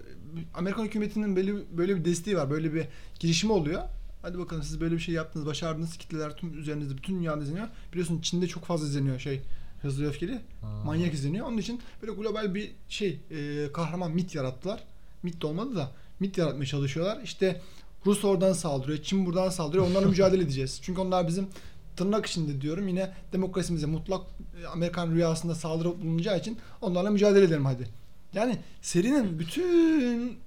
Amerikan 0.55 0.85
hükümetinin 0.85 1.37
böyle, 1.37 1.53
böyle 1.79 1.97
bir 1.97 2.05
desteği 2.05 2.37
var. 2.37 2.51
Böyle 2.51 2.75
bir 2.75 2.87
girişimi 3.21 3.53
oluyor. 3.53 3.83
Hadi 4.23 4.39
bakalım 4.39 4.63
siz 4.63 4.81
böyle 4.81 4.95
bir 4.95 5.01
şey 5.01 5.15
yaptınız, 5.15 5.47
başardınız. 5.47 5.97
Kitleler 5.97 6.37
tüm 6.37 6.59
üzerinizde, 6.59 6.97
bütün 6.97 7.15
dünyada 7.15 7.43
izleniyor. 7.43 7.69
Biliyorsun 7.93 8.21
Çin'de 8.21 8.47
çok 8.47 8.65
fazla 8.65 8.87
izleniyor 8.87 9.19
şey. 9.19 9.41
Hızlı 9.83 10.09
öfkeli. 10.09 10.41
Ha. 10.61 10.67
Manyak 10.85 11.15
izleniyor. 11.15 11.47
Onun 11.47 11.59
için 11.59 11.81
böyle 12.03 12.13
global 12.13 12.55
bir 12.55 12.73
şey, 12.89 13.21
e, 13.31 13.73
kahraman 13.73 14.11
mit 14.11 14.35
yarattılar. 14.35 14.85
Mit 15.23 15.43
de 15.43 15.47
olmadı 15.47 15.77
da 15.77 15.91
mit 16.21 16.39
yaratmaya 16.39 16.67
çalışıyorlar. 16.67 17.21
İşte 17.25 17.61
Rus 18.07 18.25
oradan 18.25 18.53
saldırıyor, 18.53 18.99
Çin 19.03 19.27
buradan 19.27 19.49
saldırıyor. 19.49 19.87
Onlarla 19.87 20.07
mücadele 20.09 20.43
edeceğiz. 20.43 20.81
Çünkü 20.83 21.01
onlar 21.01 21.29
bizim 21.29 21.49
tırnak 21.97 22.27
içinde 22.27 22.61
diyorum 22.61 22.89
yine 22.89 23.13
demokrasimize 23.33 23.87
mutlak 23.87 24.21
e, 24.63 24.67
Amerikan 24.67 25.11
rüyasında 25.11 25.55
saldırı 25.55 25.89
bulunacağı 26.03 26.39
için 26.39 26.59
onlarla 26.81 27.11
mücadele 27.11 27.45
edelim 27.45 27.65
hadi. 27.65 27.89
Yani 28.35 28.59
serinin 28.83 29.39
bütün 29.39 30.39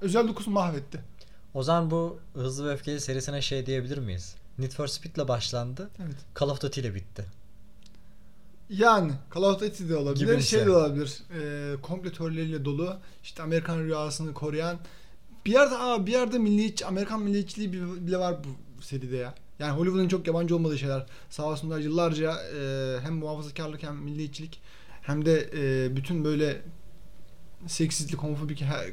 özel 0.00 0.28
dokusu 0.28 0.50
mahvetti. 0.50 1.00
O 1.54 1.62
zaman 1.62 1.90
bu 1.90 2.18
Hızlı 2.34 2.68
ve 2.68 2.72
Öfkeli 2.72 3.00
serisine 3.00 3.42
şey 3.42 3.66
diyebilir 3.66 3.98
miyiz? 3.98 4.34
Need 4.58 4.72
for 4.72 4.86
Speed'le 4.86 5.28
başlandı. 5.28 5.90
Evet. 6.02 6.16
Call 6.40 6.48
of 6.48 6.60
Duty 6.60 6.80
ile 6.80 6.94
bitti. 6.94 7.24
Yani 8.70 9.12
Call 9.34 9.42
of 9.42 9.60
Duty 9.60 9.88
de 9.88 9.96
olabilir, 9.96 10.26
Gibimsi. 10.26 10.48
şey 10.48 10.66
de 10.66 10.70
olabilir. 10.70 11.22
E, 11.40 11.76
komple 11.82 12.12
teorileriyle 12.12 12.64
dolu, 12.64 12.96
işte 13.22 13.42
Amerikan 13.42 13.78
rüyasını 13.78 14.34
koruyan. 14.34 14.78
Bir 15.46 15.52
yerde 15.52 15.76
aa, 15.78 16.06
bir 16.06 16.12
yerde 16.12 16.38
milliyetçi, 16.38 16.86
Amerikan 16.86 17.22
milliyetçiliği 17.22 17.72
bi- 17.72 18.06
bile 18.06 18.18
var 18.18 18.36
bu 18.78 18.82
seride 18.82 19.16
ya. 19.16 19.34
Yani 19.58 19.78
Hollywood'un 19.78 20.08
çok 20.08 20.26
yabancı 20.26 20.56
olmadığı 20.56 20.78
şeyler. 20.78 21.06
Sağ 21.30 21.42
olsunlar 21.44 21.78
yıllarca 21.78 22.34
e, 22.56 22.96
hem 23.02 23.14
muhafazakarlık 23.14 23.82
hem 23.82 23.96
milliyetçilik 23.96 24.60
hem 25.02 25.24
de 25.26 25.50
e, 25.56 25.96
bütün 25.96 26.24
böyle 26.24 26.62
seksizlik, 27.66 28.18
homofobik 28.18 28.62
her 28.62 28.86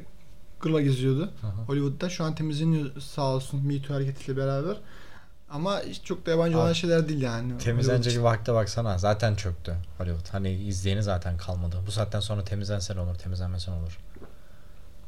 gırla 0.60 0.80
geziyordu. 0.80 1.30
Hı. 1.40 1.46
Hollywood'da 1.46 2.08
şu 2.08 2.24
an 2.24 2.34
temizleniyor 2.34 3.00
sağ 3.00 3.34
olsun 3.34 3.66
Me 3.66 3.82
Too 3.82 3.94
hareketiyle 3.96 4.36
beraber. 4.38 4.76
Ama 5.50 5.82
çok 6.04 6.26
da 6.26 6.30
yabancı 6.30 6.58
olan 6.58 6.68
Abi, 6.68 6.74
şeyler 6.74 7.08
değil 7.08 7.22
yani. 7.22 7.58
Temizlenecek 7.58 8.12
Hollywood 8.12 8.32
vakte 8.32 8.54
baksana. 8.54 8.98
Zaten 8.98 9.34
çöktü 9.34 9.74
Hollywood. 9.98 10.28
Hani 10.32 10.52
izleyeni 10.52 11.02
zaten 11.02 11.36
kalmadı. 11.36 11.76
Bu 11.86 11.90
saatten 11.90 12.20
sonra 12.20 12.44
temizlensen 12.44 12.96
olur, 12.96 13.14
temizlenmesen 13.14 13.72
olur. 13.72 13.98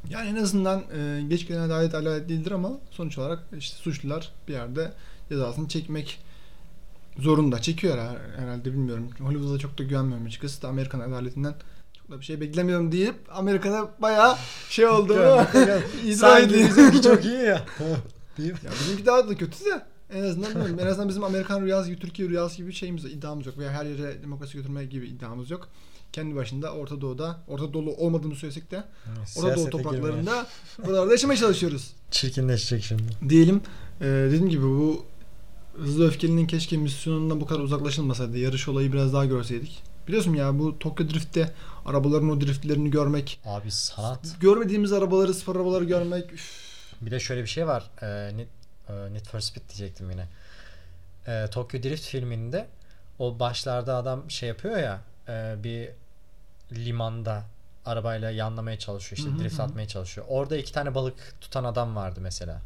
Yani 0.09 0.29
en 0.29 0.43
azından 0.43 0.83
e, 0.97 1.21
geç 1.27 1.47
gelen 1.47 1.61
adalet 1.61 1.95
adalet 1.95 2.29
değildir 2.29 2.51
ama 2.51 2.69
sonuç 2.91 3.17
olarak 3.17 3.39
işte 3.57 3.77
suçlular 3.77 4.31
bir 4.47 4.53
yerde 4.53 4.91
cezasını 5.29 5.67
çekmek 5.67 6.19
zorunda. 7.19 7.61
Çekiyor 7.61 7.97
her- 7.97 8.43
herhalde 8.43 8.65
bilmiyorum. 8.73 9.09
Hollywood'a 9.19 9.59
çok 9.59 9.77
da 9.77 9.83
güvenmiyorum 9.83 10.25
açıkçası 10.25 10.61
da 10.61 10.67
Amerikan 10.67 10.99
adaletinden 10.99 11.53
çok 11.97 12.11
da 12.11 12.19
bir 12.19 12.25
şey 12.25 12.41
beklemiyorum 12.41 12.91
deyip 12.91 13.15
Amerika'da 13.31 13.89
bayağı 13.99 14.37
şey 14.69 14.87
oldu. 14.87 15.13
İddia 16.05 16.15
Sanki 16.15 16.45
ediyor. 16.55 16.69
bizimki 16.69 17.01
çok 17.01 17.25
iyi 17.25 17.39
ya. 17.43 17.61
Ya 18.37 18.71
bizimki 18.81 19.05
daha 19.05 19.29
da 19.29 19.35
kötü 19.37 19.65
de 19.65 19.81
en 20.13 20.23
azından 20.23 20.49
bilmiyorum. 20.49 20.79
En 20.79 20.87
azından 20.87 21.09
bizim 21.09 21.23
Amerikan 21.23 21.61
rüyası 21.61 21.89
gibi, 21.89 21.99
Türkiye 21.99 22.29
rüyası 22.29 22.57
gibi 22.57 22.73
şeyimiz 22.73 23.05
iddiamız 23.05 23.45
yok. 23.45 23.57
Veya 23.57 23.71
her 23.71 23.85
yere 23.85 24.23
demokrasi 24.23 24.57
götürme 24.57 24.85
gibi 24.85 25.07
iddiamız 25.07 25.51
yok. 25.51 25.69
Kendi 26.13 26.35
başında 26.35 26.73
Orta 26.73 27.01
Doğu'da, 27.01 27.39
Orta 27.47 27.73
Doğulu 27.73 27.95
olmadığını 27.95 28.35
söylesek 28.35 28.71
de 28.71 28.83
Orta 29.37 29.55
Doğu 29.55 29.69
topraklarında 29.69 30.47
buralarda 30.85 31.11
yaşamaya 31.11 31.37
çalışıyoruz. 31.37 31.93
Çirkinleşecek 32.11 32.83
şimdi. 32.83 33.03
Diyelim 33.29 33.61
e, 34.01 34.05
dediğim 34.05 34.49
gibi 34.49 34.63
bu 34.63 35.05
Hızlı 35.77 36.07
Öfkeli'nin 36.07 36.47
keşke 36.47 36.77
misyonundan 36.77 37.41
bu 37.41 37.45
kadar 37.45 37.59
uzaklaşılmasaydı. 37.59 38.37
Yarış 38.37 38.67
olayı 38.67 38.93
biraz 38.93 39.13
daha 39.13 39.25
görseydik. 39.25 39.83
Biliyorsun 40.07 40.33
ya 40.33 40.59
bu 40.59 40.79
Tokyo 40.79 41.09
Drift'te 41.09 41.53
arabaların 41.85 42.29
o 42.29 42.41
driftlerini 42.41 42.91
görmek, 42.91 43.39
Abi 43.45 43.71
sanat. 43.71 44.35
görmediğimiz 44.39 44.93
arabaları, 44.93 45.33
spor 45.33 45.55
arabaları 45.55 45.83
görmek 45.83 46.33
üf, 46.33 46.51
Bir 47.01 47.11
de 47.11 47.19
şöyle 47.19 47.41
bir 47.41 47.47
şey 47.47 47.67
var. 47.67 47.89
Ee, 48.01 48.45
Need 48.91 49.25
for 49.25 49.39
Speed 49.39 49.69
diyecektim 49.69 50.09
yine. 50.11 50.27
Ee, 51.27 51.47
Tokyo 51.51 51.83
Drift 51.83 52.03
filminde 52.05 52.67
o 53.19 53.39
başlarda 53.39 53.95
adam 53.95 54.31
şey 54.31 54.49
yapıyor 54.49 54.77
ya 54.77 55.01
e, 55.27 55.55
bir 55.63 55.89
limanda 56.71 57.43
arabayla 57.85 58.31
yanlamaya 58.31 58.79
çalışıyor 58.79 59.17
işte 59.17 59.31
Hı 59.31 59.35
hı 59.35 59.39
drift 59.39 59.59
hı. 59.59 59.63
atmaya 59.63 59.87
çalışıyor. 59.87 60.27
Orada 60.29 60.57
iki 60.57 60.73
tane 60.73 60.95
balık 60.95 61.35
tutan 61.41 61.63
adam 61.63 61.95
vardı 61.95 62.19
mesela. 62.21 62.61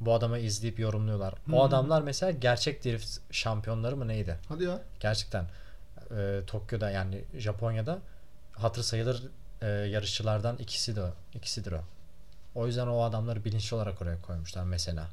Bu 0.00 0.14
adamı 0.14 0.38
izleyip 0.38 0.78
yorumluyorlar. 0.78 1.34
O 1.52 1.64
adamlar 1.64 2.02
mesela 2.02 2.30
gerçek 2.30 2.84
drift 2.84 3.18
şampiyonları 3.30 3.96
mı 3.96 4.08
neydi? 4.08 4.36
hadi 4.48 4.64
ya. 4.64 4.80
Gerçekten 5.00 5.44
e, 6.16 6.40
Tokyo'da 6.46 6.90
yani 6.90 7.24
Japonya'da 7.38 7.98
hatır 8.52 8.82
sayılır 8.82 9.22
e, 9.62 9.66
yarışçılardan 9.66 10.56
ikisi 10.56 10.96
de 10.96 11.02
ikisidir 11.34 11.72
o. 11.72 11.80
O 12.54 12.66
yüzden 12.66 12.86
o 12.86 13.02
adamları 13.02 13.44
bilinçli 13.44 13.74
olarak 13.74 14.02
oraya 14.02 14.22
koymuşlar 14.22 14.64
mesela. 14.64 15.08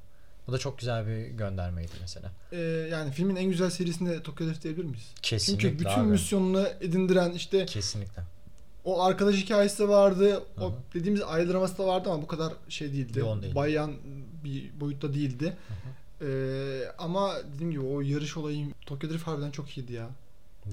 Bu 0.47 0.52
da 0.52 0.58
çok 0.58 0.80
güzel 0.80 1.08
bir 1.08 1.26
göndermeydi 1.28 1.91
mesela. 2.02 2.32
E, 2.52 2.58
yani 2.91 3.12
filmin 3.12 3.36
en 3.36 3.50
güzel 3.50 3.69
serisinde 3.69 4.23
Tokyo 4.23 4.47
Drift 4.47 4.63
diyebilir 4.63 4.86
miyiz? 4.86 5.12
Kesinlikle 5.21 5.69
Çünkü 5.69 5.80
bütün 5.80 6.00
abi. 6.00 6.08
misyonunu 6.08 6.67
edindiren 6.82 7.32
işte 7.32 7.65
Kesinlikle. 7.65 8.23
o 8.86 9.04
arkadaş 9.04 9.36
hikayesi 9.36 9.80
de 9.80 9.88
vardı. 9.88 10.34
Hı 10.56 10.63
O 10.65 10.73
dediğimiz 10.93 11.21
aile 11.21 11.54
draması 11.54 11.78
da 11.78 11.88
vardı 11.88 12.10
ama 12.12 12.21
bu 12.21 12.28
kadar 12.28 12.54
şey 12.69 12.93
değildi. 12.93 13.19
Yoğun 13.19 13.41
değildi. 13.41 13.56
Bayan 13.56 13.93
bir 14.43 14.80
boyutta 14.80 15.13
değildi. 15.13 15.58
Ee, 16.21 16.82
ama 16.97 17.34
dediğim 17.54 17.71
gibi 17.71 17.82
o 17.82 18.02
yarış 18.02 18.38
olayı 18.38 18.67
Tokyo 18.86 19.10
Drift 19.10 19.28
harbiden 19.28 19.52
çok 19.52 19.78
iyiydi 19.78 19.93
ya. 19.93 20.10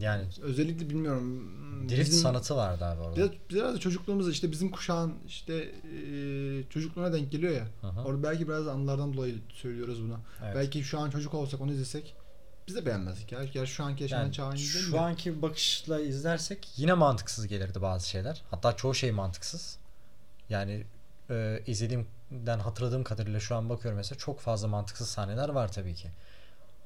Yani 0.00 0.24
Özellikle 0.42 0.90
bilmiyorum. 0.90 1.50
drift 1.88 2.00
bizim- 2.00 2.20
sanatı 2.22 2.56
vardı 2.56 2.84
abi 2.84 3.00
orada. 3.00 3.16
Biraz, 3.16 3.30
biraz 3.50 3.74
da 3.74 3.78
çocukluğumuzda 3.80 4.30
işte 4.30 4.50
bizim 4.52 4.70
kuşağın 4.70 5.14
işte 5.26 5.54
e, 5.54 6.64
çocukluğuna 6.70 7.12
denk 7.12 7.32
geliyor 7.32 7.52
ya. 7.54 7.66
Hı. 7.80 8.00
Orada 8.00 8.22
belki 8.22 8.48
biraz 8.48 8.66
da 8.66 8.72
anılardan 8.72 9.14
dolayı 9.14 9.34
söylüyoruz 9.54 10.02
bunu. 10.02 10.18
Evet. 10.44 10.56
Belki 10.56 10.84
şu 10.84 10.98
an 10.98 11.10
çocuk 11.10 11.34
olsak 11.34 11.60
onu 11.60 11.72
izlesek 11.72 12.14
biz 12.68 12.76
de 12.76 12.86
beğenmezdik 12.86 13.32
ya. 13.32 13.44
Gerçi 13.44 13.72
şu 13.72 13.84
anki 13.84 14.02
yaşanan 14.02 14.22
Yani 14.22 14.32
çağın 14.32 14.56
şu 14.56 14.92
de. 14.92 15.00
anki 15.00 15.42
bakışla 15.42 16.00
izlersek 16.00 16.68
yine 16.76 16.94
mantıksız 16.94 17.46
gelirdi 17.46 17.82
bazı 17.82 18.08
şeyler. 18.08 18.42
Hatta 18.50 18.76
çoğu 18.76 18.94
şey 18.94 19.12
mantıksız. 19.12 19.78
Yani 20.48 20.84
e, 21.30 21.62
izlediğimden 21.66 22.58
hatırladığım 22.58 23.04
kadarıyla 23.04 23.40
şu 23.40 23.56
an 23.56 23.68
bakıyorum 23.68 23.96
mesela 23.96 24.18
çok 24.18 24.40
fazla 24.40 24.68
mantıksız 24.68 25.08
sahneler 25.08 25.48
var 25.48 25.72
tabii 25.72 25.94
ki. 25.94 26.08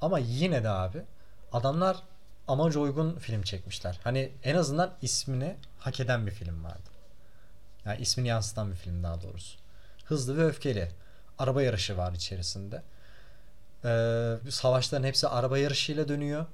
Ama 0.01 0.19
yine 0.19 0.65
de 0.65 0.69
abi 0.69 1.03
adamlar 1.53 1.97
amaca 2.49 2.81
uygun 2.81 3.19
film 3.19 3.43
çekmişler. 3.43 4.01
Hani 4.05 4.33
en 4.43 4.55
azından 4.55 4.95
ismini 5.03 5.57
hak 5.79 6.01
eden 6.01 6.27
bir 6.27 6.33
film 6.33 6.65
vardı. 6.65 6.91
Yani 7.85 8.01
ismini 8.01 8.29
yansıtan 8.29 8.71
bir 8.71 8.77
film 8.77 9.03
daha 9.03 9.23
doğrusu. 9.23 9.59
Hızlı 10.05 10.39
ve 10.39 10.45
öfkeli. 10.45 10.89
Araba 11.39 11.63
yarışı 11.63 11.97
var 11.97 12.13
içerisinde. 12.13 12.83
Ee, 13.85 14.51
savaşların 14.51 15.07
hepsi 15.07 15.29
araba 15.29 15.59
yarışıyla 15.59 16.09
dönüyor. 16.09 16.47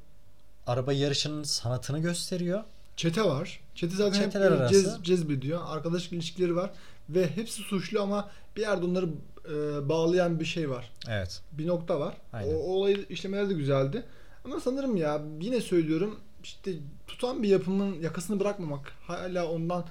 Araba 0.66 0.92
yarışının 0.92 1.42
sanatını 1.42 1.98
gösteriyor. 1.98 2.64
Çete 2.96 3.22
var. 3.24 3.60
Çete 3.74 3.96
zaten 3.96 4.20
Çeteler 4.20 4.60
hep 4.60 4.68
cez, 4.68 5.02
cezbediyor. 5.02 5.60
Arkadaşlık 5.66 6.12
ilişkileri 6.12 6.56
var. 6.56 6.70
Ve 7.08 7.36
hepsi 7.36 7.62
suçlu 7.62 8.02
ama 8.02 8.30
bir 8.56 8.60
yerde 8.60 8.86
onları 8.86 9.06
e, 9.48 9.88
bağlayan 9.88 10.40
bir 10.40 10.44
şey 10.44 10.70
var. 10.70 10.92
Evet. 11.08 11.42
Bir 11.52 11.66
nokta 11.66 12.00
var. 12.00 12.14
Aynen. 12.32 12.54
O, 12.54 12.58
o 12.58 12.72
olayı 12.72 13.06
işlemeleri 13.08 13.50
de 13.50 13.54
güzeldi. 13.54 14.04
Ama 14.44 14.60
sanırım 14.60 14.96
ya 14.96 15.22
yine 15.40 15.60
söylüyorum 15.60 16.20
işte 16.42 16.72
tutan 17.06 17.42
bir 17.42 17.48
yapımın 17.48 18.00
yakasını 18.00 18.40
bırakmamak 18.40 18.92
hala 19.06 19.48
ondan 19.48 19.84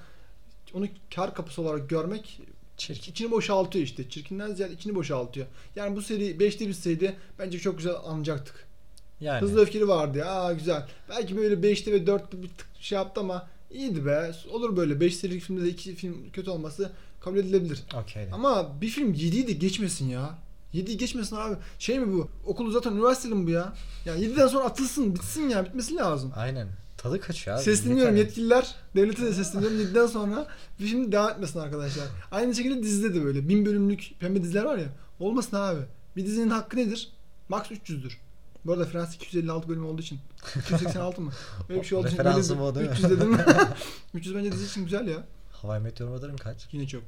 onu 0.74 0.86
kar 1.14 1.34
kapısı 1.34 1.62
olarak 1.62 1.90
görmek 1.90 2.40
Çirkin. 2.76 3.12
içini 3.12 3.30
boşaltıyor 3.30 3.84
işte. 3.84 4.08
Çirkinden 4.08 4.54
ziyade 4.54 4.72
içini 4.72 4.94
boşaltıyor. 4.94 5.46
Yani 5.76 5.96
bu 5.96 6.02
seri 6.02 6.36
5'te 6.36 6.68
bitseydi 6.68 7.16
bence 7.38 7.58
çok 7.58 7.76
güzel 7.78 7.94
anlayacaktık. 8.04 8.66
Yani. 9.20 9.40
Hızlı 9.40 9.60
öfkeli 9.60 9.88
vardı 9.88 10.18
ya. 10.18 10.32
Aa 10.32 10.52
güzel. 10.52 10.86
Belki 11.08 11.36
böyle 11.36 11.54
5'te 11.54 11.92
ve 11.92 11.96
4'te 11.96 12.42
bir 12.42 12.48
tık 12.48 12.66
şey 12.80 12.96
yaptı 12.96 13.20
ama 13.20 13.48
iyiydi 13.70 14.06
be. 14.06 14.32
Olur 14.50 14.76
böyle 14.76 15.00
5 15.00 15.16
serilik 15.16 15.42
filmde 15.42 15.64
de 15.64 15.68
2 15.68 15.94
film 15.94 16.30
kötü 16.32 16.50
olması 16.50 16.92
kabul 17.20 17.38
edilebilir. 17.38 17.82
Okey. 18.02 18.26
Ama 18.32 18.80
bir 18.80 18.88
film 18.88 19.12
7'yi 19.12 19.46
de 19.46 19.52
geçmesin 19.52 20.08
ya. 20.08 20.38
7'yi 20.74 20.96
geçmesin 20.96 21.36
abi. 21.36 21.56
Şey 21.78 21.98
mi 21.98 22.12
bu? 22.12 22.28
Okul 22.46 22.72
zaten 22.72 22.92
üniversiteli 22.92 23.34
mi 23.34 23.46
bu 23.46 23.50
ya? 23.50 23.72
Ya 24.04 24.16
7'den 24.16 24.46
sonra 24.46 24.64
atılsın, 24.64 25.14
bitsin 25.14 25.48
ya. 25.48 25.64
Bitmesi 25.64 25.94
lazım. 25.96 26.32
Aynen. 26.36 26.68
Tadı 26.98 27.20
kaçıyor 27.20 27.56
abi. 27.56 27.62
Sesleniyorum 27.64 28.16
Yeter. 28.16 28.26
yetkililer. 28.26 28.74
Devlete 28.96 29.22
de 29.22 29.32
sesleniyorum. 29.32 29.78
7'den 29.80 30.06
sonra 30.06 30.46
bir 30.80 30.86
film 30.86 31.12
devam 31.12 31.30
etmesin 31.30 31.58
arkadaşlar. 31.58 32.04
Aynı 32.30 32.54
şekilde 32.54 32.82
dizide 32.82 33.14
de 33.14 33.24
böyle. 33.24 33.48
Bin 33.48 33.66
bölümlük 33.66 34.12
pembe 34.20 34.42
diziler 34.42 34.64
var 34.64 34.78
ya. 34.78 34.88
Olmasın 35.20 35.56
abi. 35.56 35.80
Bir 36.16 36.26
dizinin 36.26 36.50
hakkı 36.50 36.76
nedir? 36.76 37.08
Max 37.48 37.66
300'dür. 37.70 38.12
Bu 38.64 38.72
arada 38.72 38.84
Frans 38.84 39.14
256 39.14 39.68
bölüm 39.68 39.86
olduğu 39.86 40.02
için. 40.02 40.18
286 40.56 41.20
mı? 41.20 41.32
Böyle 41.68 41.80
bir 41.80 41.86
şey 41.86 41.98
olduğu 41.98 42.06
için. 42.08 42.18
Referansım 42.18 42.60
o 42.60 42.74
değil 42.74 42.86
mi? 42.86 42.92
300 42.92 43.10
dedim. 43.10 43.38
300 44.14 44.34
bence 44.36 44.52
dizi 44.52 44.64
için 44.66 44.84
güzel 44.84 45.08
ya. 45.08 45.24
Hawaii 45.52 45.82
Meteor 45.82 46.08
Mother'ın 46.08 46.36
kaç? 46.36 46.68
Yine 46.72 46.86
çok. 46.88 47.02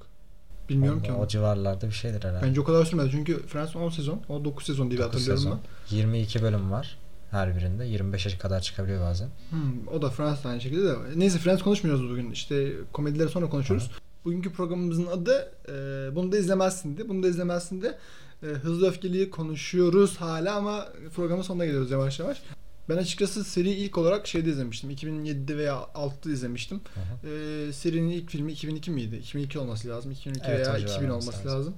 Bilmiyorum 0.69 1.03
ki 1.03 1.13
o, 1.13 1.15
onu. 1.15 1.23
o 1.23 1.29
civarlarda 1.29 1.87
bir 1.87 1.93
şeydir 1.93 2.25
herhalde. 2.25 2.47
Bence 2.47 2.61
o 2.61 2.65
kadar 2.65 2.85
sürmedi. 2.85 3.09
Çünkü 3.11 3.47
Frans 3.47 3.77
10 3.77 3.91
sezon. 3.91 4.23
O 4.29 4.45
9 4.45 4.67
sezon 4.67 4.91
diye 4.91 5.01
9 5.01 5.13
hatırlıyorum 5.13 5.43
sezon. 5.43 5.61
22 5.99 6.43
bölüm 6.43 6.71
var 6.71 6.99
her 7.31 7.57
birinde. 7.57 7.85
25'e 7.87 8.39
kadar 8.39 8.61
çıkabiliyor 8.61 9.01
bazen. 9.01 9.29
ben. 9.53 9.59
Hmm, 9.59 9.89
o 9.89 10.03
da 10.03 10.11
da 10.45 10.49
aynı 10.49 10.61
şekilde 10.61 10.89
de. 10.89 10.95
Neyse 11.17 11.39
Frans 11.39 11.63
konuşmuyoruz 11.63 12.11
bugün. 12.11 12.31
İşte 12.31 12.73
komedileri 12.93 13.29
sonra 13.29 13.49
konuşuruz. 13.49 13.91
Bugünkü 14.25 14.53
programımızın 14.53 15.07
adı 15.07 15.53
e, 15.69 15.73
bunu 16.15 16.33
da 16.33 16.39
izlemezsin 16.39 16.97
de. 16.97 17.09
Bunu 17.09 17.23
da 17.23 17.29
izlemezsin 17.29 17.83
de. 17.83 17.99
E, 18.43 18.47
Hızlı 18.47 18.89
Öfkeli'yi 18.89 19.31
konuşuyoruz 19.31 20.17
hala 20.17 20.55
ama 20.57 20.89
programın 21.15 21.43
sonuna 21.43 21.65
geliyoruz 21.65 21.91
yavaş 21.91 22.21
yavaş. 22.21 22.43
Ben 22.89 22.97
açıkçası 22.97 23.45
seri 23.45 23.71
ilk 23.71 23.99
olarak 23.99 24.27
şeyde 24.27 24.51
izlemiştim. 24.51 24.91
2007'de 24.91 25.57
veya 25.57 25.75
6'da 25.75 26.33
izlemiştim. 26.33 26.81
Hı 26.95 27.01
hı. 27.01 27.31
E, 27.69 27.73
serinin 27.73 28.09
ilk 28.11 28.31
filmi 28.31 28.53
2002 28.53 28.91
miydi? 28.91 29.17
2002 29.17 29.59
olması 29.59 29.89
lazım. 29.89 30.11
2002 30.11 30.47
Evet, 30.49 30.67
veya 30.67 30.79
civar 30.79 30.91
2000 30.95 31.09
olması 31.09 31.47
lazım. 31.47 31.51
lazım. 31.51 31.75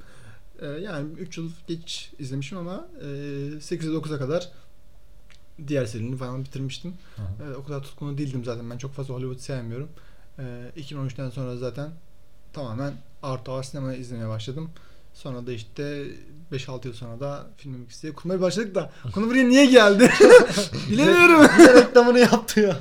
E, 0.61 0.67
yani 0.67 1.13
3 1.13 1.39
yıl 1.39 1.51
geç 1.67 2.13
izlemişim 2.19 2.59
ama 2.59 2.89
e, 3.01 3.05
8'e 3.05 3.89
9'a 3.89 4.19
kadar 4.19 4.49
diğer 5.69 5.87
serini 5.87 6.17
falan 6.17 6.45
bitirmiştim. 6.45 6.95
Hı 7.17 7.45
hı. 7.45 7.53
E, 7.53 7.57
o 7.57 7.65
kadar 7.65 7.83
tutkunu 7.83 8.19
değildim 8.19 8.45
zaten. 8.45 8.71
Ben 8.71 8.79
çok 8.79 8.93
fazla 8.93 9.15
Hollywood 9.15 9.39
sevmiyorum. 9.39 9.89
E, 10.39 10.43
2013'ten 10.77 11.31
sonra 11.31 11.57
zaten 11.57 11.91
tamamen 12.53 12.93
artı 13.23 13.53
ağır 13.53 13.63
sinema 13.63 13.95
izlemeye 13.95 14.29
başladım. 14.29 14.71
Sonra 15.19 15.47
da 15.47 15.53
işte 15.53 16.07
5-6 16.53 16.87
yıl 16.87 16.95
sonra 16.95 17.21
da 17.21 17.47
film 17.57 17.73
mixliğe 17.73 18.15
kurmaya 18.15 18.41
başladık 18.41 18.75
da 18.75 18.93
konu 19.15 19.27
buraya 19.31 19.49
niye 19.49 19.67
geldi? 19.67 20.11
Bilemiyorum. 20.91 21.43
De 21.59 21.75
reklamını 21.75 22.19
yaptı 22.19 22.61
ya. 22.61 22.77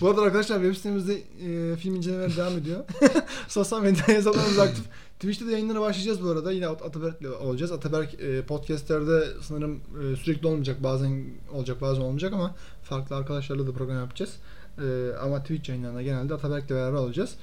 Bu 0.00 0.08
arada 0.08 0.22
arkadaşlar 0.22 0.56
web 0.56 0.74
sitemizde 0.74 1.14
e, 1.14 1.76
film 1.76 1.94
incelemeleri 1.94 2.36
devam 2.36 2.58
ediyor. 2.58 2.84
Sosyal 3.48 3.82
medya 3.82 4.08
hesaplarımız 4.08 4.58
aktif. 4.58 4.84
Twitch'te 5.20 5.46
de 5.46 5.52
yayınlara 5.52 5.80
başlayacağız 5.80 6.24
bu 6.24 6.28
arada. 6.28 6.52
Yine 6.52 6.68
At- 6.68 6.82
Ataberk'le 6.82 7.40
olacağız. 7.40 7.72
Ataberk 7.72 8.20
e, 8.20 8.42
podcastlerde 8.42 9.24
sanırım 9.42 9.76
e, 9.76 10.16
sürekli 10.16 10.46
olmayacak. 10.46 10.82
Bazen 10.82 11.24
olacak 11.52 11.80
bazen 11.80 12.00
olmayacak 12.00 12.32
ama 12.32 12.54
farklı 12.82 13.16
arkadaşlarla 13.16 13.66
da 13.66 13.72
program 13.72 13.98
yapacağız. 13.98 14.32
E, 14.78 15.16
ama 15.22 15.42
Twitch 15.42 15.68
yayınlarında 15.68 16.02
genelde 16.02 16.34
Ataberk'le 16.34 16.70
beraber 16.70 16.98
olacağız. 16.98 17.34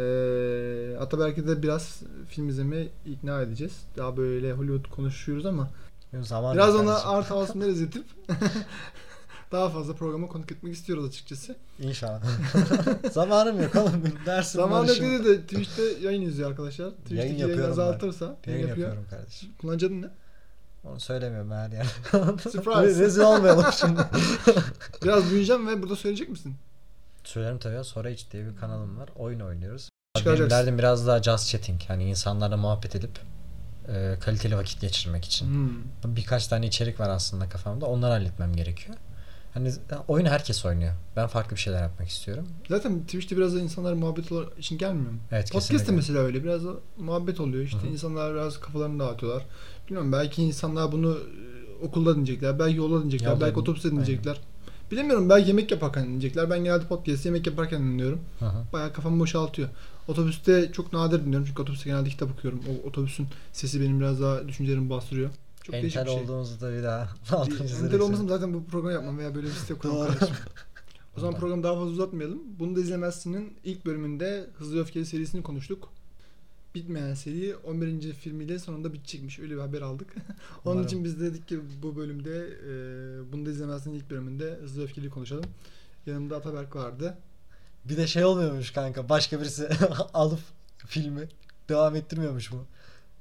E, 0.00 0.96
Ataberk'i 1.00 1.48
de 1.48 1.62
biraz 1.62 2.00
film 2.28 2.48
izlemeye 2.48 2.88
ikna 3.06 3.42
edeceğiz. 3.42 3.72
Daha 3.96 4.16
böyle 4.16 4.52
Hollywood 4.52 4.90
konuşuyoruz 4.96 5.46
ama 5.46 5.70
Zaman 6.22 6.54
biraz 6.54 6.74
ona 6.74 7.02
art 7.02 7.30
havasını 7.30 7.66
izletip 7.66 8.04
daha 9.52 9.68
fazla 9.68 9.94
programa 9.94 10.28
konuk 10.28 10.52
etmek 10.52 10.74
istiyoruz 10.74 11.04
açıkçası. 11.04 11.56
İnşallah. 11.78 12.22
Zamanım 13.10 13.62
yok 13.62 13.76
oğlum. 13.76 14.02
Dersim 14.26 14.62
var. 14.62 14.88
dedi 14.88 15.24
de 15.24 15.40
Twitch'te 15.40 15.82
yayın 15.82 16.22
izliyor 16.22 16.50
arkadaşlar. 16.50 16.90
Twitch'teki 16.90 17.40
yayın, 17.40 17.58
ben. 17.58 17.70
azaltırsa 17.70 18.24
Yayın 18.24 18.36
yayın 18.46 18.68
yapıyor. 18.68 18.88
yapıyorum 18.88 19.10
kardeşim. 19.10 19.48
Kullanıcı 19.60 19.86
adın 19.86 20.02
ne? 20.02 20.08
Onu 20.84 21.00
söylemiyorum 21.00 21.50
her 21.50 21.70
yer. 21.70 21.86
Surprise. 22.40 23.00
Rezil 23.02 23.20
olmayalım 23.20 23.64
şimdi. 23.80 24.00
Biraz 25.02 25.30
büyüyeceğim 25.30 25.68
ve 25.68 25.82
burada 25.82 25.96
söyleyecek 25.96 26.28
misin? 26.28 26.54
Söylerim 27.30 27.58
tabii 27.58 27.74
ya. 27.74 27.84
Sonra 27.84 28.08
Hiç 28.08 28.30
diye 28.32 28.46
bir 28.46 28.56
kanalım 28.56 28.98
var. 28.98 29.08
Oyun 29.16 29.40
oynuyoruz. 29.40 29.88
Benim 30.26 30.50
derdim 30.50 30.78
biraz 30.78 31.06
daha 31.06 31.22
just 31.22 31.48
chatting. 31.48 31.80
Yani 31.88 32.04
insanlarla 32.04 32.56
muhabbet 32.56 32.96
edip 32.96 33.10
e, 33.88 34.14
kaliteli 34.20 34.56
vakit 34.56 34.80
geçirmek 34.80 35.24
için. 35.24 35.46
Hmm. 35.46 36.16
Birkaç 36.16 36.46
tane 36.46 36.66
içerik 36.66 37.00
var 37.00 37.08
aslında 37.08 37.48
kafamda. 37.48 37.86
Onları 37.86 38.12
halletmem 38.12 38.56
gerekiyor. 38.56 38.96
Hani 39.54 39.72
oyunu 40.08 40.28
herkes 40.28 40.64
oynuyor. 40.64 40.92
Ben 41.16 41.26
farklı 41.26 41.56
bir 41.56 41.60
şeyler 41.60 41.82
yapmak 41.82 42.08
istiyorum. 42.08 42.48
Zaten 42.68 43.00
Twitch'te 43.00 43.36
biraz 43.36 43.54
da 43.54 43.60
insanlar 43.60 43.92
muhabbet 43.92 44.32
olarak 44.32 44.58
için 44.58 44.78
gelmiyor 44.78 45.12
mu? 45.12 45.18
Evet 45.32 45.52
Podcast'te 45.52 45.92
mesela 45.92 46.18
öyle 46.18 46.44
biraz 46.44 46.64
da 46.64 46.70
muhabbet 46.98 47.40
oluyor. 47.40 47.64
İşte 47.64 47.78
Hı 47.78 47.82
hı. 47.82 47.86
insanlar 47.86 48.34
biraz 48.34 48.60
kafalarını 48.60 48.98
dağıtıyorlar. 48.98 49.46
Bilmiyorum 49.86 50.12
belki 50.12 50.42
insanlar 50.42 50.92
bunu 50.92 51.18
e, 51.18 51.84
okulda 51.84 52.12
dinleyecekler. 52.14 52.58
Belki 52.58 52.76
yolda 52.76 52.96
dinleyecekler. 52.96 53.30
Yolda 53.30 53.46
belki 53.46 53.58
otobüste 53.58 53.90
dinleyecekler. 53.90 54.40
Bilemiyorum 54.90 55.28
belki 55.28 55.48
yemek 55.48 55.70
yaparken 55.70 56.04
dinleyecekler. 56.04 56.50
Ben 56.50 56.64
genelde 56.64 56.84
podcast 56.84 57.26
yemek 57.26 57.46
yaparken 57.46 57.80
dinliyorum. 57.82 58.20
Hı. 58.38 58.46
Bayağı 58.72 58.92
kafamı 58.92 59.20
boşaltıyor. 59.20 59.68
Otobüste 60.08 60.72
çok 60.72 60.92
nadir 60.92 61.24
dinliyorum 61.24 61.46
çünkü 61.46 61.62
otobüste 61.62 61.90
genelde 61.90 62.08
kitap 62.08 62.30
okuyorum. 62.32 62.60
O 62.68 62.88
otobüsün 62.88 63.26
sesi 63.52 63.80
benim 63.80 64.00
biraz 64.00 64.20
daha 64.20 64.48
düşüncelerimi 64.48 64.90
bastırıyor. 64.90 65.30
Çok 65.62 65.72
değişik 65.72 65.96
Entel 65.96 66.06
bir 66.06 66.16
şey. 66.16 66.22
olduğumuzu 66.24 66.60
da 66.60 66.72
bir 66.72 66.82
daha 66.82 67.08
altını 67.30 67.84
Entel 67.84 68.00
olmasam 68.00 68.28
zaten 68.28 68.54
bu 68.54 68.64
programı 68.64 68.92
yapmam 68.92 69.18
veya 69.18 69.34
böyle 69.34 69.46
bir 69.46 69.52
site 69.52 69.74
kuramam 69.78 70.00
Doğru. 70.00 70.06
kardeşim. 70.08 70.36
O 71.16 71.20
zaman 71.20 71.40
programı 71.40 71.62
daha 71.62 71.74
fazla 71.74 71.90
uzatmayalım. 71.90 72.38
Bunu 72.58 72.76
da 72.76 72.80
izlemezsinin 72.80 73.56
ilk 73.64 73.86
bölümünde 73.86 74.46
Hızlı 74.58 74.80
Öfkeli 74.80 75.06
serisini 75.06 75.42
konuştuk. 75.42 75.88
Bitmeyen 76.74 77.14
seri 77.14 77.56
11. 77.56 78.12
filmiyle 78.12 78.58
sonunda 78.58 78.92
bitecekmiş. 78.92 79.38
Öyle 79.38 79.54
bir 79.54 79.60
haber 79.60 79.82
aldık. 79.82 80.14
Onun 80.64 80.74
Umarım. 80.74 80.86
için 80.86 81.04
biz 81.04 81.20
de 81.20 81.24
dedik 81.24 81.48
ki 81.48 81.60
bu 81.82 81.96
bölümde 81.96 82.46
e, 82.46 83.32
bunu 83.32 83.46
da 83.46 83.50
izlemezsinin 83.50 83.94
ilk 83.94 84.10
bölümünde 84.10 84.58
Hızlı 84.62 84.82
Öfkeli 84.82 85.10
konuşalım. 85.10 85.44
Yanımda 86.06 86.36
Ataberk 86.36 86.76
vardı. 86.76 87.18
Bir 87.84 87.96
de 87.96 88.06
şey 88.06 88.24
olmuyormuş 88.24 88.70
kanka. 88.70 89.08
Başka 89.08 89.40
birisi 89.40 89.68
alıp 90.14 90.40
filmi 90.86 91.28
devam 91.68 91.96
ettirmiyormuş 91.96 92.52
mu? 92.52 92.64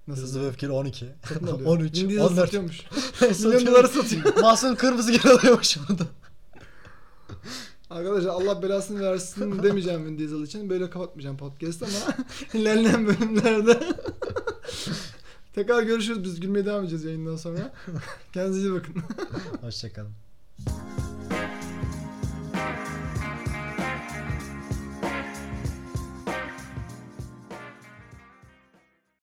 Nasıl? 0.08 0.22
Hızlı 0.24 0.48
Öfkeli 0.48 0.72
12. 0.72 1.06
Satın 1.30 1.48
alıyor. 1.54 1.70
13, 1.70 1.98
Vin 1.98 2.10
Diesel 2.10 2.24
14. 2.24 2.36
satıyormuş. 2.36 2.82
Milyon 3.22 3.66
doları 3.66 3.88
satıyor. 3.88 4.38
Masum 4.42 4.76
kırmızı 4.76 5.12
gel 5.12 5.32
alıyormuş 5.32 5.78
burada. 5.90 6.04
Arkadaşlar 7.90 8.30
Allah 8.30 8.62
belasını 8.64 9.02
versin 9.02 9.64
demeyeceğim 9.64 10.06
Vin 10.06 10.18
Diesel 10.18 10.42
için. 10.42 10.70
Böyle 10.70 10.90
kapatmayacağım 10.90 11.38
podcast 11.38 11.84
ama 11.84 12.16
ilerleyen 12.54 13.08
bölümlerde 13.08 13.80
tekrar 15.54 15.84
görüşürüz. 15.84 16.24
Biz 16.24 16.40
gülmeye 16.40 16.66
devam 16.66 16.82
edeceğiz 16.82 17.04
yayından 17.04 17.36
sonra. 17.36 17.74
Kendinize 18.34 18.68
iyi 18.68 18.74
bakın. 18.74 18.96
Hoşçakalın. 19.62 20.29